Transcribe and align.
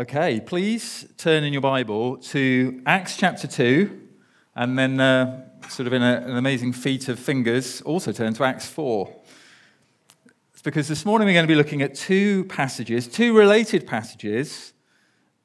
Okay, 0.00 0.40
please 0.40 1.06
turn 1.18 1.44
in 1.44 1.52
your 1.52 1.60
Bible 1.60 2.16
to 2.16 2.80
Acts 2.86 3.18
chapter 3.18 3.46
2, 3.46 4.00
and 4.56 4.78
then, 4.78 4.98
uh, 4.98 5.44
sort 5.68 5.86
of 5.86 5.92
in 5.92 6.00
a, 6.00 6.22
an 6.26 6.38
amazing 6.38 6.72
feat 6.72 7.10
of 7.10 7.18
fingers, 7.18 7.82
also 7.82 8.10
turn 8.10 8.32
to 8.32 8.44
Acts 8.44 8.66
4. 8.66 9.14
It's 10.54 10.62
because 10.62 10.88
this 10.88 11.04
morning 11.04 11.26
we're 11.26 11.34
going 11.34 11.44
to 11.44 11.52
be 11.52 11.54
looking 11.54 11.82
at 11.82 11.94
two 11.94 12.46
passages, 12.46 13.06
two 13.08 13.36
related 13.36 13.86
passages. 13.86 14.72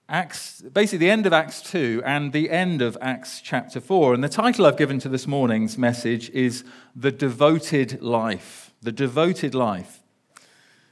Acts, 0.08 0.62
basically, 0.62 1.00
the 1.00 1.12
end 1.12 1.26
of 1.26 1.34
Acts 1.34 1.62
2 1.64 2.04
and 2.06 2.32
the 2.32 2.50
end 2.50 2.82
of 2.82 2.98
Acts 3.02 3.42
chapter 3.42 3.82
4. 3.82 4.14
And 4.14 4.24
the 4.24 4.30
title 4.30 4.66
I've 4.66 4.78
given 4.78 5.00
to 5.00 5.10
this 5.10 5.28
morning's 5.28 5.78
message 5.78 6.30
is 6.30 6.64
The 6.96 7.12
Devoted 7.12 8.02
Life. 8.02 8.72
The 8.82 8.94
Devoted 8.94 9.54
Life. 9.54 10.00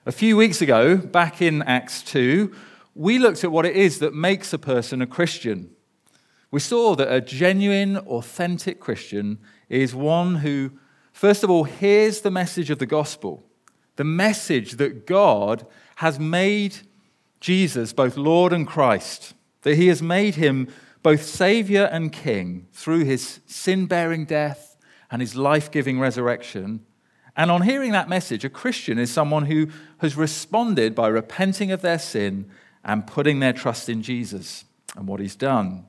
A 0.05 0.11
few 0.11 0.36
weeks 0.36 0.61
ago, 0.61 0.98
back 0.98 1.41
in 1.41 1.61
Acts 1.61 2.04
2, 2.04 2.54
we 2.96 3.18
looked 3.18 3.44
at 3.44 3.52
what 3.52 3.66
it 3.66 3.75
is 3.75 4.00
that 4.00 4.14
makes 4.14 4.54
a 4.54 4.60
person 4.60 5.02
a 5.02 5.07
Christian. 5.07 5.71
We 6.52 6.60
saw 6.60 6.96
that 6.96 7.11
a 7.11 7.21
genuine, 7.21 7.97
authentic 7.97 8.79
Christian 8.79 9.39
is 9.69 9.96
one 9.96 10.36
who, 10.36 10.71
first 11.11 11.43
of 11.43 11.50
all, 11.50 11.64
hears 11.64 12.21
the 12.21 12.32
message 12.32 12.69
of 12.69 12.79
the 12.79 12.86
gospel, 12.86 13.43
the 13.96 14.04
message 14.04 14.74
that 14.74 15.07
God 15.07 15.66
has 15.96 16.19
made 16.19 16.78
Jesus 17.39 17.92
both 17.93 18.18
Lord 18.18 18.54
and 18.54 18.68
Christ, 18.68 19.33
that 19.64 19.75
he 19.75 19.88
has 19.88 20.02
made 20.02 20.36
him 20.36 20.68
both 21.02 21.24
Savior 21.24 21.86
and 21.86 22.11
King 22.11 22.68
through 22.71 23.05
his 23.05 23.39
sin 23.46 23.88
bearing 23.88 24.25
death 24.25 24.78
and 25.11 25.21
his 25.21 25.36
life 25.36 25.69
giving 25.69 26.00
resurrection. 26.00 26.86
And 27.36 27.50
on 27.50 27.64
hearing 27.64 27.91
that 27.91 28.10
message, 28.10 28.46
a 28.46 28.50
Christian 28.50 29.00
is 29.00 29.11
someone 29.11 29.46
who 29.46 29.68
has 29.97 30.16
responded 30.16 30.94
by 30.94 31.07
repenting 31.07 31.71
of 31.71 31.82
their 31.82 32.00
sin 32.00 32.50
and 32.83 33.08
putting 33.08 33.39
their 33.39 33.53
trust 33.53 33.89
in 33.89 34.02
Jesus 34.02 34.66
and 34.95 35.08
what 35.08 35.19
he's 35.19 35.36
done. 35.36 35.86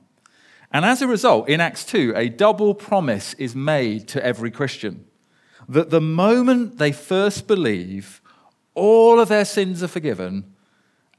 And 0.71 0.85
as 0.85 1.01
a 1.01 1.07
result, 1.07 1.47
in 1.47 1.61
Acts 1.61 1.85
2, 1.85 2.13
a 2.15 2.29
double 2.29 2.73
promise 2.73 3.33
is 3.35 3.55
made 3.55 4.07
to 4.09 4.25
every 4.25 4.51
Christian 4.51 5.05
that 5.67 5.89
the 5.89 6.01
moment 6.01 6.77
they 6.77 6.91
first 6.91 7.47
believe, 7.47 8.21
all 8.73 9.19
of 9.19 9.29
their 9.29 9.45
sins 9.45 9.81
are 9.81 9.87
forgiven, 9.87 10.53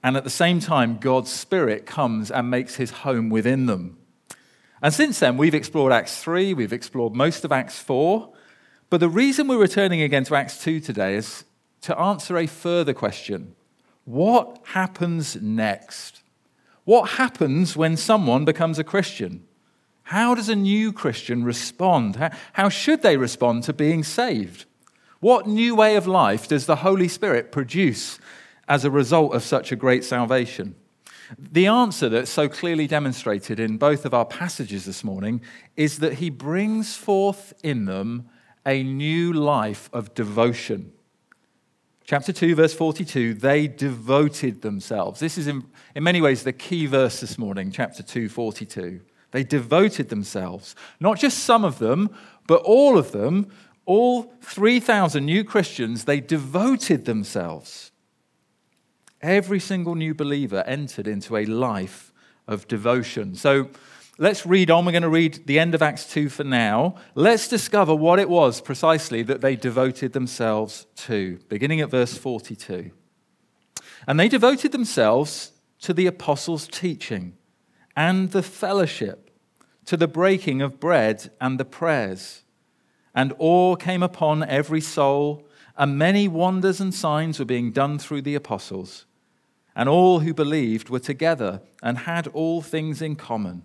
and 0.02 0.16
at 0.16 0.24
the 0.24 0.30
same 0.30 0.60
time, 0.60 0.98
God's 0.98 1.32
Spirit 1.32 1.86
comes 1.86 2.30
and 2.30 2.50
makes 2.50 2.76
his 2.76 2.90
home 2.90 3.28
within 3.28 3.66
them. 3.66 3.98
And 4.82 4.94
since 4.94 5.18
then, 5.18 5.36
we've 5.36 5.54
explored 5.54 5.92
Acts 5.92 6.22
3, 6.22 6.54
we've 6.54 6.72
explored 6.72 7.14
most 7.14 7.44
of 7.44 7.50
Acts 7.50 7.78
4, 7.80 8.32
but 8.88 9.00
the 9.00 9.08
reason 9.08 9.48
we're 9.48 9.58
returning 9.58 10.00
again 10.00 10.24
to 10.24 10.36
Acts 10.36 10.62
2 10.62 10.80
today 10.80 11.16
is 11.16 11.44
to 11.80 11.98
answer 11.98 12.36
a 12.36 12.46
further 12.46 12.94
question 12.94 13.56
what 14.06 14.60
happens 14.68 15.36
next? 15.42 16.22
What 16.84 17.10
happens 17.10 17.76
when 17.76 17.96
someone 17.96 18.44
becomes 18.44 18.78
a 18.78 18.84
Christian? 18.84 19.44
How 20.04 20.36
does 20.36 20.48
a 20.48 20.54
new 20.54 20.92
Christian 20.92 21.42
respond? 21.42 22.16
How, 22.52 22.68
should 22.68 23.02
they 23.02 23.16
respond 23.16 23.64
to 23.64 23.72
being 23.72 24.04
saved? 24.04 24.64
What 25.18 25.48
new 25.48 25.74
way 25.74 25.96
of 25.96 26.06
life 26.06 26.46
does 26.46 26.66
the 26.66 26.76
Holy 26.76 27.08
Spirit 27.08 27.50
produce 27.50 28.20
as 28.68 28.84
a 28.84 28.90
result 28.90 29.34
of 29.34 29.42
such 29.42 29.72
a 29.72 29.76
great 29.76 30.04
salvation? 30.04 30.76
The 31.36 31.66
answer 31.66 32.08
that's 32.08 32.30
so 32.30 32.48
clearly 32.48 32.86
demonstrated 32.86 33.58
in 33.58 33.78
both 33.78 34.04
of 34.04 34.14
our 34.14 34.24
passages 34.24 34.84
this 34.84 35.02
morning 35.02 35.40
is 35.76 35.98
that 35.98 36.14
he 36.14 36.30
brings 36.30 36.94
forth 36.94 37.52
in 37.64 37.86
them 37.86 38.28
a 38.64 38.84
new 38.84 39.32
life 39.32 39.90
of 39.92 40.14
devotion. 40.14 40.92
Chapter 42.06 42.32
2, 42.32 42.54
verse 42.54 42.72
42, 42.72 43.34
they 43.34 43.66
devoted 43.66 44.62
themselves. 44.62 45.18
This 45.18 45.36
is, 45.36 45.48
in, 45.48 45.64
in 45.96 46.04
many 46.04 46.20
ways, 46.20 46.44
the 46.44 46.52
key 46.52 46.86
verse 46.86 47.18
this 47.20 47.36
morning, 47.36 47.72
chapter 47.72 48.00
2, 48.00 48.28
42. 48.28 49.00
They 49.32 49.42
devoted 49.42 50.08
themselves. 50.08 50.76
Not 51.00 51.18
just 51.18 51.38
some 51.38 51.64
of 51.64 51.80
them, 51.80 52.10
but 52.46 52.62
all 52.62 52.96
of 52.96 53.10
them, 53.10 53.48
all 53.86 54.32
3,000 54.40 55.26
new 55.26 55.42
Christians, 55.42 56.04
they 56.04 56.20
devoted 56.20 57.06
themselves. 57.06 57.90
Every 59.20 59.58
single 59.58 59.96
new 59.96 60.14
believer 60.14 60.62
entered 60.64 61.08
into 61.08 61.36
a 61.36 61.44
life 61.44 62.12
of 62.46 62.68
devotion. 62.68 63.34
So, 63.34 63.70
Let's 64.18 64.46
read 64.46 64.70
on. 64.70 64.86
We're 64.86 64.92
going 64.92 65.02
to 65.02 65.10
read 65.10 65.46
the 65.46 65.58
end 65.58 65.74
of 65.74 65.82
Acts 65.82 66.10
2 66.10 66.30
for 66.30 66.42
now. 66.42 66.94
Let's 67.14 67.48
discover 67.48 67.94
what 67.94 68.18
it 68.18 68.30
was 68.30 68.62
precisely 68.62 69.22
that 69.24 69.42
they 69.42 69.56
devoted 69.56 70.14
themselves 70.14 70.86
to, 70.96 71.38
beginning 71.50 71.82
at 71.82 71.90
verse 71.90 72.16
42. 72.16 72.92
And 74.06 74.18
they 74.18 74.28
devoted 74.28 74.72
themselves 74.72 75.52
to 75.80 75.92
the 75.92 76.06
apostles' 76.06 76.66
teaching 76.66 77.36
and 77.94 78.30
the 78.30 78.42
fellowship, 78.42 79.30
to 79.84 79.98
the 79.98 80.08
breaking 80.08 80.62
of 80.62 80.80
bread 80.80 81.30
and 81.38 81.60
the 81.60 81.66
prayers. 81.66 82.42
And 83.14 83.34
awe 83.38 83.76
came 83.76 84.02
upon 84.02 84.42
every 84.44 84.80
soul, 84.80 85.46
and 85.76 85.98
many 85.98 86.26
wonders 86.26 86.80
and 86.80 86.94
signs 86.94 87.38
were 87.38 87.44
being 87.44 87.70
done 87.70 87.98
through 87.98 88.22
the 88.22 88.34
apostles. 88.34 89.04
And 89.74 89.90
all 89.90 90.20
who 90.20 90.32
believed 90.32 90.88
were 90.88 91.00
together 91.00 91.60
and 91.82 91.98
had 91.98 92.28
all 92.28 92.62
things 92.62 93.02
in 93.02 93.16
common 93.16 93.64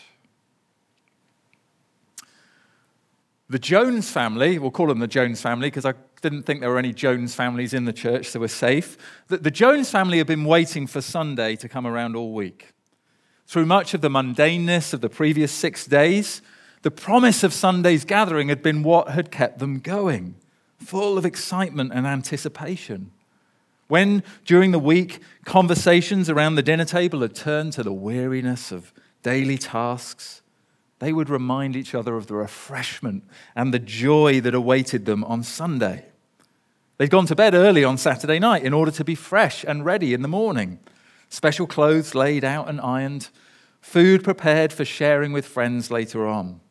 The 3.51 3.59
Jones 3.59 4.09
family, 4.09 4.59
we'll 4.59 4.71
call 4.71 4.87
them 4.87 4.99
the 4.99 5.07
Jones 5.07 5.41
family 5.41 5.67
because 5.67 5.83
I 5.83 5.93
didn't 6.21 6.43
think 6.43 6.61
there 6.61 6.69
were 6.69 6.79
any 6.79 6.93
Jones 6.93 7.35
families 7.35 7.73
in 7.73 7.83
the 7.83 7.91
church, 7.91 8.27
so 8.27 8.39
we're 8.39 8.47
safe. 8.47 8.97
The, 9.27 9.39
the 9.39 9.51
Jones 9.51 9.91
family 9.91 10.19
have 10.19 10.27
been 10.27 10.45
waiting 10.45 10.87
for 10.87 11.01
Sunday 11.01 11.57
to 11.57 11.67
come 11.67 11.85
around 11.85 12.15
all 12.15 12.31
week. 12.31 12.69
Through 13.47 13.65
much 13.65 13.93
of 13.93 13.99
the 13.99 14.07
mundaneness 14.07 14.93
of 14.93 15.01
the 15.01 15.09
previous 15.09 15.51
six 15.51 15.85
days, 15.85 16.41
the 16.83 16.91
promise 16.91 17.43
of 17.43 17.51
Sunday's 17.51 18.05
gathering 18.05 18.47
had 18.47 18.63
been 18.63 18.83
what 18.83 19.09
had 19.09 19.31
kept 19.31 19.59
them 19.59 19.79
going, 19.79 20.35
full 20.77 21.17
of 21.17 21.25
excitement 21.25 21.91
and 21.93 22.07
anticipation. 22.07 23.11
When, 23.89 24.23
during 24.45 24.71
the 24.71 24.79
week, 24.79 25.19
conversations 25.43 26.29
around 26.29 26.55
the 26.55 26.63
dinner 26.63 26.85
table 26.85 27.19
had 27.19 27.35
turned 27.35 27.73
to 27.73 27.83
the 27.83 27.91
weariness 27.91 28.71
of 28.71 28.93
daily 29.23 29.57
tasks, 29.57 30.40
they 31.01 31.11
would 31.11 31.31
remind 31.31 31.75
each 31.75 31.95
other 31.95 32.15
of 32.15 32.27
the 32.27 32.35
refreshment 32.35 33.23
and 33.55 33.73
the 33.73 33.79
joy 33.79 34.39
that 34.39 34.53
awaited 34.53 35.05
them 35.05 35.23
on 35.23 35.41
Sunday. 35.41 36.05
They'd 36.97 37.09
gone 37.09 37.25
to 37.25 37.35
bed 37.35 37.55
early 37.55 37.83
on 37.83 37.97
Saturday 37.97 38.37
night 38.37 38.61
in 38.63 38.71
order 38.71 38.91
to 38.91 39.03
be 39.03 39.15
fresh 39.15 39.65
and 39.67 39.83
ready 39.83 40.13
in 40.13 40.21
the 40.21 40.27
morning. 40.27 40.77
Special 41.27 41.65
clothes 41.65 42.13
laid 42.13 42.43
out 42.43 42.69
and 42.69 42.79
ironed, 42.79 43.29
food 43.81 44.23
prepared 44.23 44.71
for 44.71 44.85
sharing 44.85 45.33
with 45.33 45.47
friends 45.47 45.89
later 45.89 46.27
on. 46.27 46.61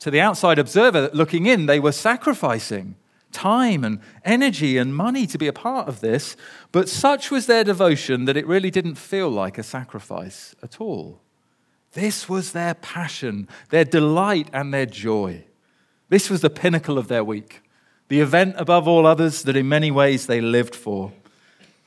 To 0.00 0.10
the 0.10 0.20
outside 0.20 0.58
observer 0.58 1.08
looking 1.12 1.46
in, 1.46 1.66
they 1.66 1.78
were 1.78 1.92
sacrificing 1.92 2.96
time 3.30 3.84
and 3.84 4.00
energy 4.24 4.76
and 4.76 4.96
money 4.96 5.24
to 5.28 5.38
be 5.38 5.46
a 5.46 5.52
part 5.52 5.86
of 5.86 6.00
this, 6.00 6.36
but 6.72 6.88
such 6.88 7.30
was 7.30 7.46
their 7.46 7.62
devotion 7.62 8.24
that 8.24 8.36
it 8.36 8.46
really 8.46 8.72
didn't 8.72 8.96
feel 8.96 9.30
like 9.30 9.56
a 9.56 9.62
sacrifice 9.62 10.56
at 10.64 10.80
all. 10.80 11.20
This 11.96 12.28
was 12.28 12.52
their 12.52 12.74
passion, 12.74 13.48
their 13.70 13.86
delight, 13.86 14.50
and 14.52 14.72
their 14.72 14.84
joy. 14.84 15.44
This 16.10 16.28
was 16.28 16.42
the 16.42 16.50
pinnacle 16.50 16.98
of 16.98 17.08
their 17.08 17.24
week, 17.24 17.62
the 18.08 18.20
event 18.20 18.56
above 18.58 18.86
all 18.86 19.06
others 19.06 19.44
that 19.44 19.56
in 19.56 19.66
many 19.66 19.90
ways 19.90 20.26
they 20.26 20.42
lived 20.42 20.74
for. 20.74 21.10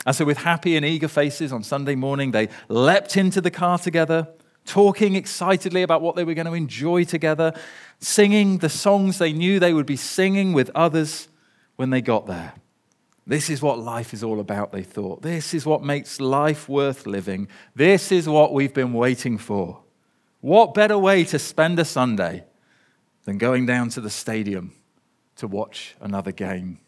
And 0.08 0.16
so, 0.16 0.26
with 0.26 0.40
happy 0.40 0.76
and 0.76 0.84
eager 0.84 1.08
faces 1.08 1.54
on 1.54 1.62
Sunday 1.62 1.94
morning, 1.94 2.32
they 2.32 2.50
leapt 2.70 3.18
into 3.18 3.40
the 3.40 3.52
car 3.52 3.78
together, 3.78 4.28
talking 4.66 5.14
excitedly 5.14 5.84
about 5.84 6.02
what 6.02 6.16
they 6.16 6.24
were 6.24 6.34
going 6.34 6.48
to 6.48 6.54
enjoy 6.54 7.04
together, 7.04 7.54
singing 8.00 8.58
the 8.58 8.70
songs 8.70 9.20
they 9.20 9.32
knew 9.32 9.60
they 9.60 9.76
would 9.76 9.86
be 9.86 9.96
singing 9.96 10.54
with 10.54 10.72
others 10.74 11.28
when 11.76 11.92
they 11.92 12.02
got 12.02 12.26
there. 12.26 12.54
This 13.28 13.52
is 13.52 13.62
what 13.62 13.78
life 13.78 14.12
is 14.16 14.24
all 14.24 14.40
about, 14.40 14.72
they 14.72 14.82
thought. 14.82 15.22
This 15.22 15.54
is 15.54 15.68
what 15.68 15.84
makes 15.84 16.20
life 16.20 16.68
worth 16.68 17.06
living. 17.06 17.48
This 17.76 18.12
is 18.12 18.28
what 18.28 18.54
we've 18.54 18.74
been 18.74 18.94
waiting 18.94 19.38
for. 19.38 19.84
What 20.42 20.74
better 20.74 20.98
way 20.98 21.26
to 21.26 21.40
spend 21.40 21.80
a 21.80 21.86
Sunday 21.86 22.46
than 23.26 23.38
going 23.38 23.66
down 23.66 23.90
to 23.90 24.02
the 24.02 24.10
stadium 24.10 24.74
to 25.36 25.48
watch 25.48 25.96
another 26.00 26.32
game? 26.32 26.80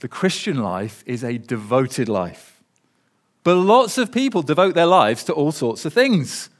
The 0.00 0.08
Christian 0.08 0.58
life 0.62 1.02
is 1.06 1.24
a 1.24 1.38
devoted 1.38 2.08
life. 2.08 2.62
But 3.42 3.56
lots 3.56 3.98
of 3.98 4.12
people 4.12 4.42
devote 4.42 4.74
their 4.74 4.86
lives 4.86 5.24
to 5.24 5.32
all 5.32 5.52
sorts 5.52 5.84
of 5.84 5.92
things. 5.92 6.50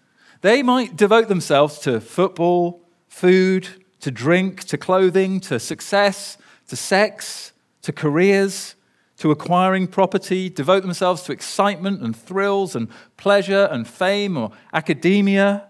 They 0.40 0.62
might 0.62 0.96
devote 0.96 1.28
themselves 1.28 1.78
to 1.80 2.00
football, 2.00 2.82
food, 3.08 3.68
to 4.00 4.10
drink, 4.10 4.64
to 4.64 4.78
clothing, 4.78 5.40
to 5.40 5.58
success, 5.58 6.38
to 6.68 6.76
sex, 6.76 7.52
to 7.82 7.92
careers, 7.92 8.74
to 9.18 9.30
acquiring 9.30 9.86
property, 9.86 10.48
devote 10.48 10.82
themselves 10.82 11.22
to 11.22 11.32
excitement 11.32 12.02
and 12.02 12.16
thrills 12.16 12.74
and 12.74 12.88
pleasure 13.16 13.68
and 13.70 13.86
fame 13.86 14.36
or 14.36 14.50
academia. 14.72 15.68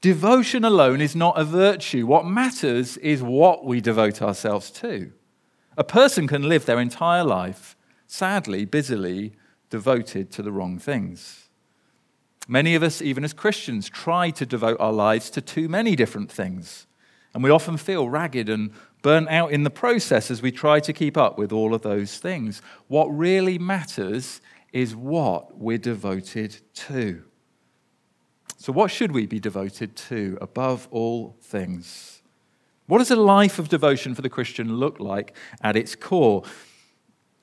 Devotion 0.00 0.64
alone 0.64 1.00
is 1.00 1.16
not 1.16 1.38
a 1.38 1.44
virtue. 1.44 2.06
What 2.06 2.26
matters 2.26 2.98
is 2.98 3.22
what 3.22 3.64
we 3.64 3.80
devote 3.80 4.20
ourselves 4.20 4.70
to. 4.72 5.12
A 5.76 5.84
person 5.84 6.28
can 6.28 6.42
live 6.42 6.66
their 6.66 6.78
entire 6.78 7.24
life, 7.24 7.76
sadly, 8.06 8.64
busily 8.64 9.32
devoted 9.70 10.30
to 10.32 10.42
the 10.42 10.52
wrong 10.52 10.78
things. 10.78 11.48
Many 12.46 12.74
of 12.74 12.82
us, 12.82 13.00
even 13.00 13.24
as 13.24 13.32
Christians, 13.32 13.88
try 13.88 14.30
to 14.30 14.44
devote 14.44 14.78
our 14.78 14.92
lives 14.92 15.30
to 15.30 15.40
too 15.40 15.68
many 15.68 15.96
different 15.96 16.30
things. 16.30 16.86
And 17.32 17.42
we 17.42 17.50
often 17.50 17.76
feel 17.78 18.08
ragged 18.08 18.48
and 18.48 18.70
burnt 19.04 19.28
out 19.28 19.52
in 19.52 19.64
the 19.64 19.70
process 19.70 20.30
as 20.30 20.40
we 20.40 20.50
try 20.50 20.80
to 20.80 20.90
keep 20.90 21.16
up 21.18 21.36
with 21.36 21.52
all 21.52 21.74
of 21.74 21.82
those 21.82 22.16
things. 22.16 22.62
What 22.88 23.04
really 23.08 23.58
matters 23.58 24.40
is 24.72 24.96
what 24.96 25.58
we're 25.58 25.76
devoted 25.76 26.56
to. 26.74 27.22
So, 28.56 28.72
what 28.72 28.90
should 28.90 29.12
we 29.12 29.26
be 29.26 29.38
devoted 29.38 29.94
to 30.08 30.38
above 30.40 30.88
all 30.90 31.36
things? 31.42 32.22
What 32.86 32.98
does 32.98 33.10
a 33.10 33.16
life 33.16 33.58
of 33.58 33.68
devotion 33.68 34.14
for 34.14 34.22
the 34.22 34.30
Christian 34.30 34.76
look 34.76 34.98
like 34.98 35.36
at 35.60 35.76
its 35.76 35.94
core? 35.94 36.42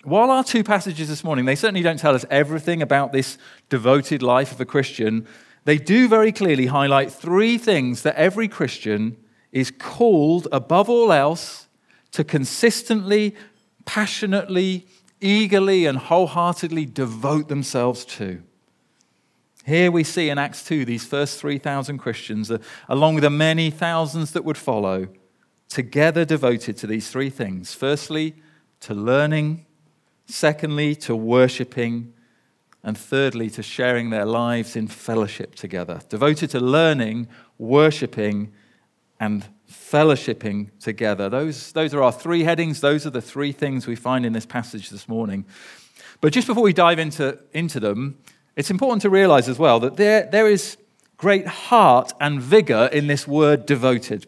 While 0.03 0.31
our 0.31 0.43
two 0.43 0.63
passages 0.63 1.09
this 1.09 1.23
morning, 1.23 1.45
they 1.45 1.55
certainly 1.55 1.83
don't 1.83 1.99
tell 1.99 2.15
us 2.15 2.25
everything 2.31 2.81
about 2.81 3.11
this 3.11 3.37
devoted 3.69 4.23
life 4.23 4.51
of 4.51 4.59
a 4.59 4.65
Christian, 4.65 5.27
they 5.65 5.77
do 5.77 6.07
very 6.07 6.31
clearly 6.31 6.65
highlight 6.65 7.11
three 7.11 7.59
things 7.59 8.01
that 8.01 8.15
every 8.15 8.47
Christian 8.47 9.15
is 9.51 9.71
called, 9.71 10.47
above 10.51 10.89
all 10.89 11.11
else, 11.11 11.67
to 12.11 12.23
consistently, 12.23 13.35
passionately, 13.85 14.87
eagerly, 15.19 15.85
and 15.85 15.97
wholeheartedly 15.97 16.85
devote 16.85 17.47
themselves 17.47 18.05
to. 18.05 18.41
Here 19.65 19.91
we 19.91 20.03
see 20.03 20.29
in 20.29 20.37
Acts 20.37 20.63
2 20.63 20.85
these 20.85 21.05
first 21.05 21.39
3,000 21.39 21.97
Christians, 21.99 22.49
uh, 22.49 22.57
along 22.89 23.15
with 23.15 23.23
the 23.23 23.29
many 23.29 23.69
thousands 23.69 24.31
that 24.31 24.43
would 24.43 24.57
follow, 24.57 25.07
together 25.69 26.25
devoted 26.25 26.77
to 26.77 26.87
these 26.87 27.09
three 27.09 27.29
things. 27.29 27.73
Firstly, 27.73 28.35
to 28.81 28.93
learning, 28.93 29.65
secondly, 30.25 30.95
to 30.95 31.15
worshipping, 31.15 32.13
and 32.83 32.97
thirdly, 32.97 33.49
to 33.51 33.61
sharing 33.61 34.09
their 34.09 34.25
lives 34.25 34.75
in 34.75 34.87
fellowship 34.87 35.53
together. 35.53 36.01
Devoted 36.09 36.49
to 36.49 36.59
learning, 36.59 37.27
worshipping, 37.59 38.51
and 39.21 39.45
fellowshipping 39.71 40.71
together. 40.79 41.29
Those, 41.29 41.71
those 41.71 41.93
are 41.93 42.01
our 42.01 42.11
three 42.11 42.43
headings. 42.43 42.81
Those 42.81 43.05
are 43.05 43.11
the 43.11 43.21
three 43.21 43.51
things 43.51 43.85
we 43.85 43.95
find 43.95 44.25
in 44.25 44.33
this 44.33 44.47
passage 44.47 44.89
this 44.89 45.07
morning. 45.07 45.45
But 46.19 46.33
just 46.33 46.47
before 46.47 46.63
we 46.63 46.73
dive 46.73 46.97
into, 46.97 47.37
into 47.53 47.79
them, 47.79 48.17
it's 48.55 48.71
important 48.71 49.03
to 49.03 49.11
realize 49.11 49.47
as 49.47 49.59
well 49.59 49.79
that 49.81 49.95
there, 49.95 50.27
there 50.29 50.47
is 50.47 50.75
great 51.17 51.45
heart 51.47 52.11
and 52.19 52.41
vigor 52.41 52.89
in 52.91 53.05
this 53.05 53.27
word 53.27 53.67
devoted. 53.67 54.25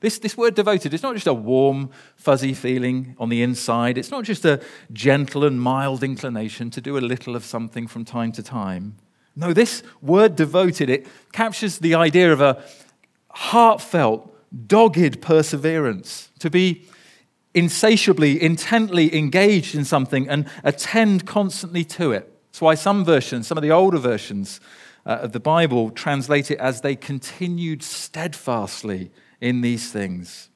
This, 0.00 0.18
this 0.18 0.38
word 0.38 0.54
devoted 0.54 0.94
is 0.94 1.02
not 1.02 1.14
just 1.14 1.26
a 1.26 1.34
warm, 1.34 1.90
fuzzy 2.16 2.54
feeling 2.54 3.14
on 3.18 3.28
the 3.28 3.42
inside. 3.42 3.98
It's 3.98 4.10
not 4.10 4.24
just 4.24 4.46
a 4.46 4.62
gentle 4.90 5.44
and 5.44 5.60
mild 5.60 6.02
inclination 6.02 6.70
to 6.70 6.80
do 6.80 6.96
a 6.96 7.00
little 7.00 7.36
of 7.36 7.44
something 7.44 7.86
from 7.86 8.06
time 8.06 8.32
to 8.32 8.42
time. 8.42 8.96
No, 9.36 9.52
this 9.52 9.82
word 10.00 10.34
devoted, 10.34 10.88
it 10.88 11.06
captures 11.32 11.78
the 11.78 11.94
idea 11.94 12.32
of 12.32 12.40
a 12.40 12.64
heartfelt, 13.30 14.29
dogged 14.66 15.20
perseverance, 15.20 16.30
to 16.38 16.50
be 16.50 16.86
insatiably, 17.54 18.40
intently 18.40 19.16
engaged 19.16 19.74
in 19.74 19.84
something 19.84 20.28
and 20.28 20.48
attend 20.64 21.26
constantly 21.26 21.84
to 21.84 22.12
it. 22.12 22.32
That's 22.46 22.60
why 22.60 22.74
some 22.74 23.04
versions, 23.04 23.46
some 23.46 23.58
of 23.58 23.62
the 23.62 23.70
older 23.70 23.98
versions 23.98 24.60
uh, 25.06 25.18
of 25.22 25.32
the 25.32 25.40
Bible, 25.40 25.90
translate 25.90 26.50
it 26.50 26.58
as 26.58 26.80
they 26.80 26.96
continued 26.96 27.82
steadfastly 27.82 29.10
in 29.40 29.60
these 29.60 29.90
things. 29.90 30.48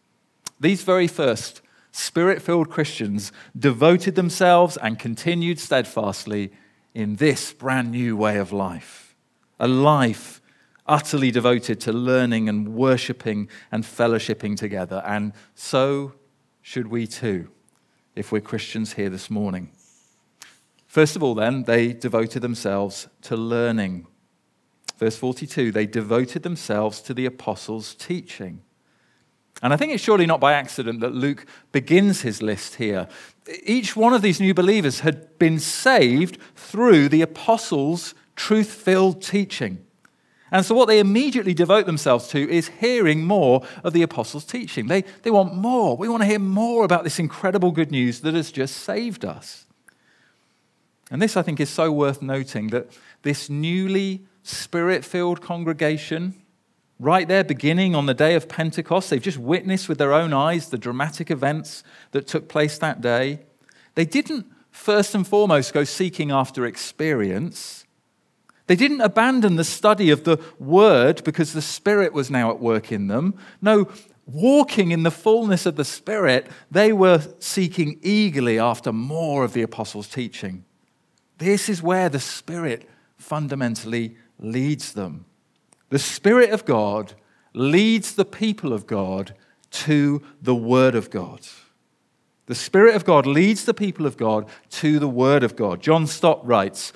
These 0.61 0.83
very 0.83 1.09
first 1.09 1.61
spirit 1.93 2.43
filled 2.43 2.71
Christians 2.71 3.33
devoted 3.57 4.15
themselves 4.15 4.77
and 4.77 4.99
continued 4.99 5.61
steadfastly 5.61 6.53
in 6.95 7.17
this 7.17 7.53
brand 7.53 7.91
new 7.91 8.17
way 8.17 8.39
of 8.39 8.53
life. 8.53 9.15
A 9.61 9.69
life 9.69 10.41
utterly 10.87 11.31
devoted 11.31 11.81
to 11.81 11.93
learning 11.93 12.49
and 12.49 12.75
worshiping 12.75 13.49
and 13.73 13.85
fellowshipping 13.85 14.57
together. 14.57 15.03
And 15.07 15.33
so 15.55 16.15
should 16.61 16.89
we 16.89 17.07
too, 17.07 17.49
if 18.15 18.33
we're 18.33 18.41
Christians 18.41 18.95
here 18.95 19.11
this 19.11 19.31
morning. 19.31 19.71
First 20.87 21.17
of 21.17 21.23
all, 21.23 21.35
then, 21.35 21.65
they 21.65 21.93
devoted 21.93 22.41
themselves 22.41 23.09
to 23.23 23.37
learning. 23.37 24.07
Verse 24.97 25.17
42 25.17 25.73
they 25.73 25.87
devoted 25.87 26.43
themselves 26.43 27.01
to 27.03 27.15
the 27.15 27.27
apostles' 27.27 27.95
teaching. 27.95 28.63
And 29.63 29.73
I 29.73 29.77
think 29.77 29.93
it's 29.93 30.03
surely 30.03 30.27
not 30.27 30.41
by 30.41 30.53
accident 30.53 31.01
that 31.01 31.15
Luke 31.15 31.47
begins 31.73 32.23
his 32.23 32.43
list 32.43 32.77
here. 32.77 33.09
Each 33.65 33.97
one 33.97 34.13
of 34.13 34.23
these 34.23 34.41
new 34.41 34.53
believers 34.53 35.01
had 35.01 35.39
been 35.39 35.59
saved 35.59 36.39
through 36.55 37.09
the 37.09 37.23
apostles' 37.23 38.15
truth 38.37 38.71
filled 38.71 39.23
teaching. 39.23 39.85
And 40.55 40.65
so, 40.65 40.73
what 40.73 40.87
they 40.87 41.01
immediately 41.01 41.53
devote 41.53 41.85
themselves 41.85 42.29
to 42.29 42.49
is 42.49 42.69
hearing 42.69 43.25
more 43.25 43.67
of 43.83 43.93
the 43.93 44.03
apostles' 44.03 44.45
teaching. 44.45 44.87
They, 44.87 45.03
they 45.23 45.33
want 45.33 45.53
more. 45.53 45.97
We 45.97 46.09
want 46.09 46.23
to 46.23 46.29
hear 46.29 46.39
more 46.39 46.85
about 46.85 47.03
this 47.03 47.19
incredible 47.19 47.73
good 47.73 47.91
news 47.91 48.21
that 48.21 48.35
has 48.35 48.53
just 48.53 48.77
saved 48.77 49.25
us. 49.25 49.67
And 51.11 51.21
this, 51.21 51.37
I 51.37 51.43
think, 51.43 51.59
is 51.59 51.71
so 51.71 51.91
worth 51.91 52.23
noting 52.23 52.69
that 52.69 52.87
this 53.23 53.51
newly 53.51 54.27
spirit 54.45 55.05
filled 55.05 55.41
congregation, 55.41 56.41
right 57.01 57.27
there, 57.27 57.43
beginning 57.43 57.97
on 57.97 58.07
the 58.07 58.15
day 58.15 58.37
of 58.37 58.49
Pentecost, 58.49 59.11
they've 59.11 59.21
just 59.21 59.39
witnessed 59.39 59.89
with 59.89 59.99
their 59.99 60.13
own 60.13 60.33
eyes 60.33 60.69
the 60.69 60.79
dramatic 60.79 61.33
events 61.33 61.83
that 62.13 62.29
took 62.29 62.49
place 62.49 62.79
that 62.79 63.01
day. 63.01 63.41
They 63.97 64.05
didn't 64.05 64.47
first 64.71 65.17
and 65.17 65.27
foremost 65.27 65.75
go 65.75 65.83
seeking 65.83 66.31
after 66.31 66.65
experience. 66.65 67.84
They 68.67 68.77
didn't 68.77 69.03
abandon 69.03 69.57
the 69.57 69.65
study 69.65 70.11
of 70.11 70.25
the 70.25 70.39
Word 70.59 71.23
because 71.25 71.53
the 71.53 71.63
Spirit 71.63 72.13
was 72.13 72.31
now 72.31 72.51
at 72.51 72.61
work 72.61 72.91
in 72.91 73.09
them. 73.09 73.35
No, 73.61 73.89
walking 74.27 74.91
in 74.91 75.03
the 75.03 75.11
fullness 75.11 75.67
of 75.67 75.77
the 75.77 75.85
Spirit, 75.85 76.47
they 76.71 76.93
were 76.93 77.23
seeking 77.39 77.99
eagerly 78.03 78.59
after 78.59 78.93
more 78.93 79.45
of 79.45 79.53
the 79.53 79.63
Apostles' 79.63 80.09
teaching. 80.09 80.65
This 81.39 81.69
is 81.69 81.83
where 81.83 82.09
the 82.09 82.21
Spirit 82.21 82.89
fundamentally 83.19 84.17
leads 84.39 84.93
them. 84.93 85.27
The 85.91 85.99
Spirit 85.99 86.51
of 86.51 86.65
God 86.65 87.15
leads 87.53 88.15
the 88.15 88.25
people 88.25 88.73
of 88.73 88.87
God 88.87 89.35
to 89.71 90.23
the 90.41 90.55
Word 90.55 90.95
of 90.95 91.11
God. 91.11 91.41
The 92.47 92.55
Spirit 92.55 92.95
of 92.95 93.05
God 93.05 93.27
leads 93.27 93.65
the 93.65 93.75
people 93.75 94.07
of 94.07 94.17
God 94.17 94.49
to 94.71 94.99
the 94.99 95.09
Word 95.09 95.43
of 95.43 95.57
God. 95.57 95.83
John 95.83 96.07
Stott 96.07 96.45
writes, 96.47 96.93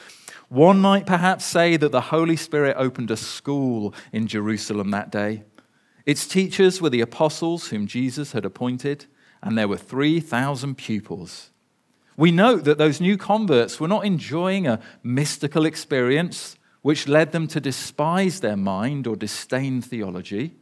one 0.49 0.81
might 0.81 1.05
perhaps 1.07 1.45
say 1.45 1.77
that 1.77 1.93
the 1.93 2.01
Holy 2.01 2.37
Spirit 2.37 2.77
opened 2.79 3.11
a 3.11 3.17
school 3.17 3.95
in 4.13 4.27
Jerusalem 4.27 4.91
that 4.93 5.11
day. 5.11 5.43
Its 6.07 6.27
teachers 6.27 6.81
were 6.81 6.89
the 6.89 7.03
apostles 7.03 7.69
whom 7.69 7.87
Jesus 7.87 8.33
had 8.33 8.47
appointed, 8.47 9.05
and 9.43 9.59
there 9.59 9.69
were 9.69 9.77
3,000 9.77 10.75
pupils. 10.77 11.51
We 12.17 12.33
note 12.33 12.65
that 12.65 12.79
those 12.79 13.01
new 13.01 13.19
converts 13.19 13.79
were 13.79 13.89
not 13.89 14.07
enjoying 14.07 14.67
a 14.67 14.81
mystical 15.03 15.67
experience 15.67 16.57
which 16.81 17.07
led 17.07 17.33
them 17.33 17.47
to 17.49 17.61
despise 17.61 18.41
their 18.41 18.57
mind 18.57 19.07
or 19.07 19.17
disdain 19.17 19.83
theology. 19.83 20.57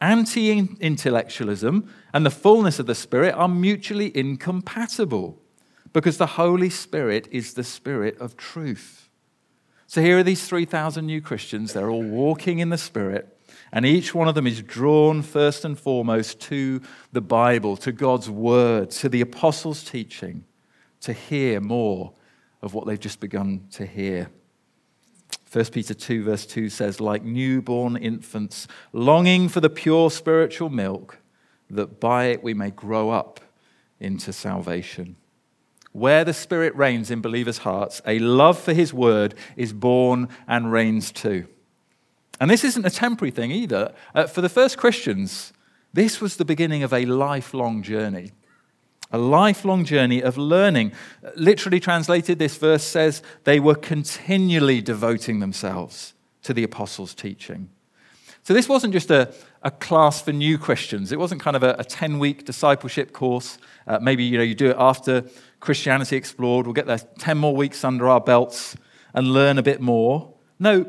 Anti 0.00 0.50
intellectualism 0.80 1.90
and 2.12 2.26
the 2.26 2.30
fullness 2.30 2.78
of 2.78 2.86
the 2.86 2.94
Spirit 2.94 3.34
are 3.34 3.48
mutually 3.48 4.14
incompatible 4.14 5.40
because 5.94 6.18
the 6.18 6.26
Holy 6.26 6.68
Spirit 6.68 7.26
is 7.30 7.54
the 7.54 7.64
Spirit 7.64 8.18
of 8.18 8.36
truth. 8.36 9.05
So 9.86 10.02
here 10.02 10.18
are 10.18 10.22
these 10.22 10.46
3,000 10.46 11.06
new 11.06 11.20
Christians. 11.20 11.72
They're 11.72 11.90
all 11.90 12.02
walking 12.02 12.58
in 12.58 12.70
the 12.70 12.78
Spirit. 12.78 13.32
And 13.72 13.84
each 13.84 14.14
one 14.14 14.28
of 14.28 14.34
them 14.34 14.46
is 14.46 14.62
drawn 14.62 15.22
first 15.22 15.64
and 15.64 15.78
foremost 15.78 16.40
to 16.42 16.80
the 17.12 17.20
Bible, 17.20 17.76
to 17.78 17.92
God's 17.92 18.30
Word, 18.30 18.90
to 18.92 19.08
the 19.08 19.20
apostles' 19.20 19.84
teaching, 19.84 20.44
to 21.00 21.12
hear 21.12 21.60
more 21.60 22.12
of 22.62 22.74
what 22.74 22.86
they've 22.86 22.98
just 22.98 23.20
begun 23.20 23.66
to 23.72 23.86
hear. 23.86 24.30
1 25.52 25.64
Peter 25.66 25.94
2, 25.94 26.24
verse 26.24 26.46
2 26.46 26.68
says, 26.68 27.00
like 27.00 27.22
newborn 27.22 27.96
infants, 27.96 28.66
longing 28.92 29.48
for 29.48 29.60
the 29.60 29.70
pure 29.70 30.10
spiritual 30.10 30.68
milk, 30.68 31.18
that 31.70 32.00
by 32.00 32.26
it 32.26 32.42
we 32.42 32.54
may 32.54 32.70
grow 32.70 33.10
up 33.10 33.40
into 34.00 34.32
salvation. 34.32 35.16
Where 35.96 36.26
the 36.26 36.34
Spirit 36.34 36.76
reigns 36.76 37.10
in 37.10 37.22
believers' 37.22 37.56
hearts, 37.56 38.02
a 38.06 38.18
love 38.18 38.58
for 38.58 38.74
His 38.74 38.92
word 38.92 39.34
is 39.56 39.72
born 39.72 40.28
and 40.46 40.70
reigns 40.70 41.10
too. 41.10 41.46
And 42.38 42.50
this 42.50 42.64
isn't 42.64 42.84
a 42.84 42.90
temporary 42.90 43.30
thing 43.30 43.50
either. 43.50 43.94
Uh, 44.14 44.26
for 44.26 44.42
the 44.42 44.50
first 44.50 44.76
Christians, 44.76 45.54
this 45.94 46.20
was 46.20 46.36
the 46.36 46.44
beginning 46.44 46.82
of 46.82 46.92
a 46.92 47.06
lifelong 47.06 47.82
journey. 47.82 48.32
A 49.10 49.16
lifelong 49.16 49.86
journey 49.86 50.20
of 50.22 50.36
learning. 50.36 50.92
Literally 51.34 51.80
translated, 51.80 52.38
this 52.38 52.58
verse 52.58 52.84
says 52.84 53.22
they 53.44 53.58
were 53.58 53.74
continually 53.74 54.82
devoting 54.82 55.40
themselves 55.40 56.12
to 56.42 56.52
the 56.52 56.62
apostles' 56.62 57.14
teaching. 57.14 57.70
So 58.42 58.52
this 58.52 58.68
wasn't 58.68 58.92
just 58.92 59.10
a, 59.10 59.34
a 59.62 59.70
class 59.70 60.20
for 60.20 60.32
new 60.32 60.58
Christians. 60.58 61.10
It 61.10 61.18
wasn't 61.18 61.40
kind 61.40 61.56
of 61.56 61.62
a, 61.62 61.74
a 61.78 61.84
10 61.84 62.18
week 62.18 62.44
discipleship 62.44 63.12
course. 63.14 63.56
Uh, 63.86 63.98
maybe 64.00 64.24
you, 64.24 64.36
know, 64.36 64.44
you 64.44 64.54
do 64.54 64.70
it 64.70 64.76
after 64.78 65.24
Christianity 65.66 66.14
Explored. 66.14 66.64
We'll 66.64 66.74
get 66.74 66.86
there 66.86 67.00
10 67.18 67.36
more 67.36 67.54
weeks 67.54 67.82
under 67.82 68.08
our 68.08 68.20
belts 68.20 68.76
and 69.12 69.32
learn 69.32 69.58
a 69.58 69.64
bit 69.64 69.80
more. 69.80 70.32
No, 70.60 70.88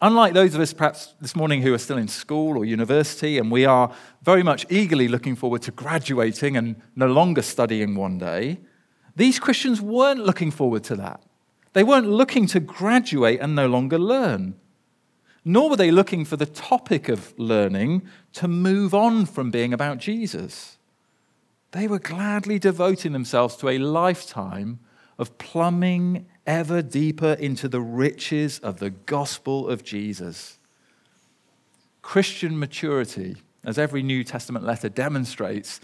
unlike 0.00 0.32
those 0.32 0.54
of 0.54 0.62
us 0.62 0.72
perhaps 0.72 1.12
this 1.20 1.36
morning 1.36 1.60
who 1.60 1.74
are 1.74 1.78
still 1.78 1.98
in 1.98 2.08
school 2.08 2.56
or 2.56 2.64
university, 2.64 3.36
and 3.36 3.50
we 3.50 3.66
are 3.66 3.92
very 4.22 4.42
much 4.42 4.64
eagerly 4.70 5.08
looking 5.08 5.36
forward 5.36 5.60
to 5.62 5.72
graduating 5.72 6.56
and 6.56 6.80
no 6.96 7.06
longer 7.06 7.42
studying 7.42 7.94
one 7.94 8.16
day, 8.16 8.60
these 9.14 9.38
Christians 9.38 9.82
weren't 9.82 10.24
looking 10.24 10.50
forward 10.50 10.84
to 10.84 10.96
that. 10.96 11.22
They 11.74 11.84
weren't 11.84 12.08
looking 12.08 12.46
to 12.46 12.60
graduate 12.60 13.40
and 13.40 13.54
no 13.54 13.66
longer 13.66 13.98
learn. 13.98 14.54
Nor 15.44 15.68
were 15.68 15.76
they 15.76 15.90
looking 15.90 16.24
for 16.24 16.38
the 16.38 16.46
topic 16.46 17.10
of 17.10 17.34
learning 17.38 18.08
to 18.32 18.48
move 18.48 18.94
on 18.94 19.26
from 19.26 19.50
being 19.50 19.74
about 19.74 19.98
Jesus. 19.98 20.78
They 21.72 21.88
were 21.88 21.98
gladly 21.98 22.58
devoting 22.58 23.12
themselves 23.12 23.56
to 23.56 23.68
a 23.68 23.78
lifetime 23.78 24.80
of 25.18 25.36
plumbing 25.38 26.26
ever 26.46 26.82
deeper 26.82 27.32
into 27.32 27.68
the 27.68 27.80
riches 27.80 28.58
of 28.58 28.78
the 28.78 28.90
gospel 28.90 29.68
of 29.68 29.82
Jesus. 29.82 30.58
Christian 32.02 32.58
maturity, 32.58 33.36
as 33.64 33.78
every 33.78 34.02
New 34.02 34.22
Testament 34.22 34.64
letter 34.64 34.88
demonstrates, 34.88 35.80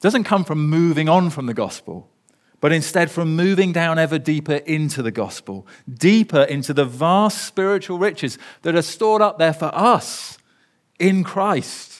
doesn't 0.00 0.24
come 0.24 0.44
from 0.44 0.68
moving 0.68 1.08
on 1.08 1.30
from 1.30 1.46
the 1.46 1.54
gospel, 1.54 2.08
but 2.60 2.72
instead 2.72 3.10
from 3.10 3.34
moving 3.34 3.72
down 3.72 3.98
ever 3.98 4.18
deeper 4.18 4.56
into 4.56 5.02
the 5.02 5.10
gospel, 5.10 5.66
deeper 5.92 6.42
into 6.42 6.72
the 6.72 6.84
vast 6.84 7.44
spiritual 7.44 7.98
riches 7.98 8.38
that 8.62 8.76
are 8.76 8.82
stored 8.82 9.22
up 9.22 9.38
there 9.38 9.52
for 9.52 9.74
us 9.74 10.38
in 10.98 11.24
Christ. 11.24 11.91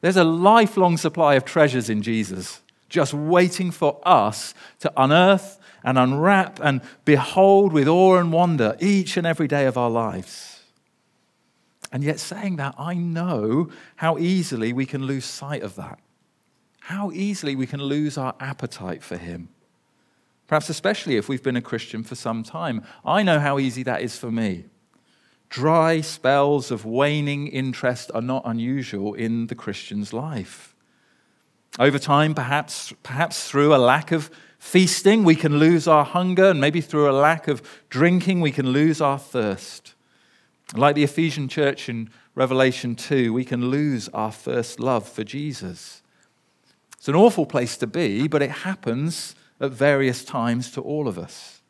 There's 0.00 0.16
a 0.16 0.24
lifelong 0.24 0.96
supply 0.96 1.34
of 1.34 1.44
treasures 1.44 1.90
in 1.90 2.02
Jesus, 2.02 2.62
just 2.88 3.12
waiting 3.12 3.70
for 3.70 4.00
us 4.04 4.54
to 4.80 4.92
unearth 4.96 5.58
and 5.84 5.98
unwrap 5.98 6.58
and 6.60 6.80
behold 7.04 7.72
with 7.72 7.88
awe 7.88 8.16
and 8.16 8.32
wonder 8.32 8.76
each 8.80 9.16
and 9.16 9.26
every 9.26 9.48
day 9.48 9.66
of 9.66 9.76
our 9.76 9.90
lives. 9.90 10.60
And 11.92 12.04
yet, 12.04 12.20
saying 12.20 12.56
that, 12.56 12.74
I 12.78 12.94
know 12.94 13.68
how 13.96 14.16
easily 14.16 14.72
we 14.72 14.86
can 14.86 15.04
lose 15.04 15.24
sight 15.24 15.62
of 15.62 15.74
that. 15.76 15.98
How 16.80 17.10
easily 17.10 17.56
we 17.56 17.66
can 17.66 17.82
lose 17.82 18.16
our 18.16 18.34
appetite 18.38 19.02
for 19.02 19.16
Him. 19.16 19.48
Perhaps 20.46 20.68
especially 20.68 21.16
if 21.16 21.28
we've 21.28 21.42
been 21.42 21.56
a 21.56 21.62
Christian 21.62 22.02
for 22.02 22.14
some 22.14 22.42
time. 22.42 22.84
I 23.04 23.22
know 23.22 23.40
how 23.40 23.58
easy 23.58 23.82
that 23.84 24.02
is 24.02 24.16
for 24.16 24.30
me. 24.30 24.64
Dry 25.50 26.00
spells 26.00 26.70
of 26.70 26.84
waning 26.84 27.48
interest 27.48 28.12
are 28.14 28.22
not 28.22 28.42
unusual 28.46 29.14
in 29.14 29.48
the 29.48 29.56
Christian's 29.56 30.12
life. 30.12 30.76
Over 31.78 31.98
time, 31.98 32.34
perhaps, 32.34 32.92
perhaps 33.02 33.50
through 33.50 33.74
a 33.74 33.78
lack 33.78 34.12
of 34.12 34.30
feasting, 34.60 35.24
we 35.24 35.34
can 35.34 35.58
lose 35.58 35.88
our 35.88 36.04
hunger, 36.04 36.50
and 36.50 36.60
maybe 36.60 36.80
through 36.80 37.10
a 37.10 37.12
lack 37.12 37.48
of 37.48 37.62
drinking, 37.88 38.40
we 38.40 38.52
can 38.52 38.68
lose 38.70 39.00
our 39.00 39.18
thirst. 39.18 39.94
Like 40.74 40.94
the 40.94 41.04
Ephesian 41.04 41.48
church 41.48 41.88
in 41.88 42.10
Revelation 42.36 42.94
2, 42.94 43.32
we 43.32 43.44
can 43.44 43.70
lose 43.70 44.08
our 44.10 44.30
first 44.30 44.78
love 44.78 45.08
for 45.08 45.24
Jesus. 45.24 46.00
It's 46.96 47.08
an 47.08 47.16
awful 47.16 47.46
place 47.46 47.76
to 47.78 47.88
be, 47.88 48.28
but 48.28 48.42
it 48.42 48.50
happens 48.50 49.34
at 49.60 49.72
various 49.72 50.24
times 50.24 50.70
to 50.72 50.80
all 50.80 51.08
of 51.08 51.18
us. 51.18 51.60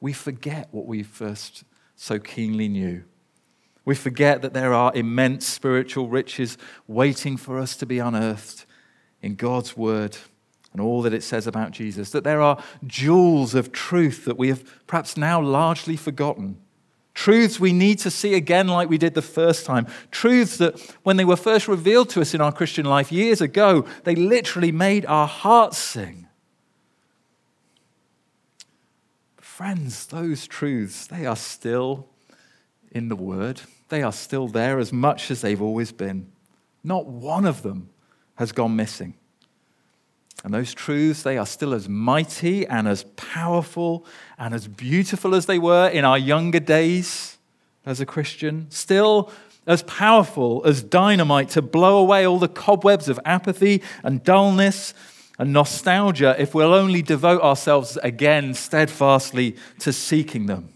We 0.00 0.12
forget 0.12 0.68
what 0.70 0.86
we 0.86 1.02
first 1.02 1.64
so 2.00 2.18
keenly 2.18 2.68
knew. 2.68 3.02
We 3.84 3.94
forget 3.94 4.40
that 4.42 4.52
there 4.52 4.72
are 4.72 4.94
immense 4.94 5.46
spiritual 5.46 6.08
riches 6.08 6.56
waiting 6.86 7.36
for 7.36 7.58
us 7.58 7.76
to 7.76 7.86
be 7.86 7.98
unearthed 7.98 8.64
in 9.20 9.34
God's 9.34 9.76
Word 9.76 10.16
and 10.72 10.80
all 10.80 11.02
that 11.02 11.12
it 11.14 11.24
says 11.24 11.46
about 11.46 11.72
Jesus, 11.72 12.10
that 12.10 12.22
there 12.22 12.40
are 12.40 12.62
jewels 12.86 13.54
of 13.54 13.72
truth 13.72 14.26
that 14.26 14.38
we 14.38 14.48
have 14.48 14.86
perhaps 14.86 15.16
now 15.16 15.40
largely 15.40 15.96
forgotten. 15.96 16.58
Truths 17.14 17.58
we 17.58 17.72
need 17.72 17.98
to 18.00 18.10
see 18.10 18.34
again, 18.34 18.68
like 18.68 18.88
we 18.88 18.98
did 18.98 19.14
the 19.14 19.22
first 19.22 19.66
time. 19.66 19.88
Truths 20.12 20.58
that, 20.58 20.78
when 21.02 21.16
they 21.16 21.24
were 21.24 21.36
first 21.36 21.66
revealed 21.66 22.10
to 22.10 22.20
us 22.20 22.32
in 22.32 22.40
our 22.40 22.52
Christian 22.52 22.86
life 22.86 23.10
years 23.10 23.40
ago, 23.40 23.86
they 24.04 24.14
literally 24.14 24.70
made 24.70 25.04
our 25.06 25.26
hearts 25.26 25.78
sing. 25.78 26.27
Friends, 29.58 30.06
those 30.06 30.46
truths, 30.46 31.08
they 31.08 31.26
are 31.26 31.34
still 31.34 32.06
in 32.92 33.08
the 33.08 33.16
Word. 33.16 33.60
They 33.88 34.04
are 34.04 34.12
still 34.12 34.46
there 34.46 34.78
as 34.78 34.92
much 34.92 35.32
as 35.32 35.40
they've 35.40 35.60
always 35.60 35.90
been. 35.90 36.30
Not 36.84 37.06
one 37.06 37.44
of 37.44 37.62
them 37.62 37.90
has 38.36 38.52
gone 38.52 38.76
missing. 38.76 39.14
And 40.44 40.54
those 40.54 40.72
truths, 40.74 41.24
they 41.24 41.36
are 41.36 41.44
still 41.44 41.74
as 41.74 41.88
mighty 41.88 42.68
and 42.68 42.86
as 42.86 43.02
powerful 43.16 44.06
and 44.38 44.54
as 44.54 44.68
beautiful 44.68 45.34
as 45.34 45.46
they 45.46 45.58
were 45.58 45.88
in 45.88 46.04
our 46.04 46.18
younger 46.18 46.60
days 46.60 47.38
as 47.84 48.00
a 48.00 48.06
Christian. 48.06 48.70
Still 48.70 49.28
as 49.66 49.82
powerful 49.82 50.62
as 50.66 50.84
dynamite 50.84 51.48
to 51.48 51.62
blow 51.62 51.98
away 51.98 52.24
all 52.24 52.38
the 52.38 52.46
cobwebs 52.46 53.08
of 53.08 53.18
apathy 53.24 53.82
and 54.04 54.22
dullness 54.22 54.94
and 55.38 55.52
nostalgia 55.52 56.34
if 56.38 56.54
we'll 56.54 56.74
only 56.74 57.00
devote 57.00 57.40
ourselves 57.42 57.96
again 58.02 58.54
steadfastly 58.54 59.56
to 59.78 59.92
seeking 59.92 60.46
them. 60.46 60.74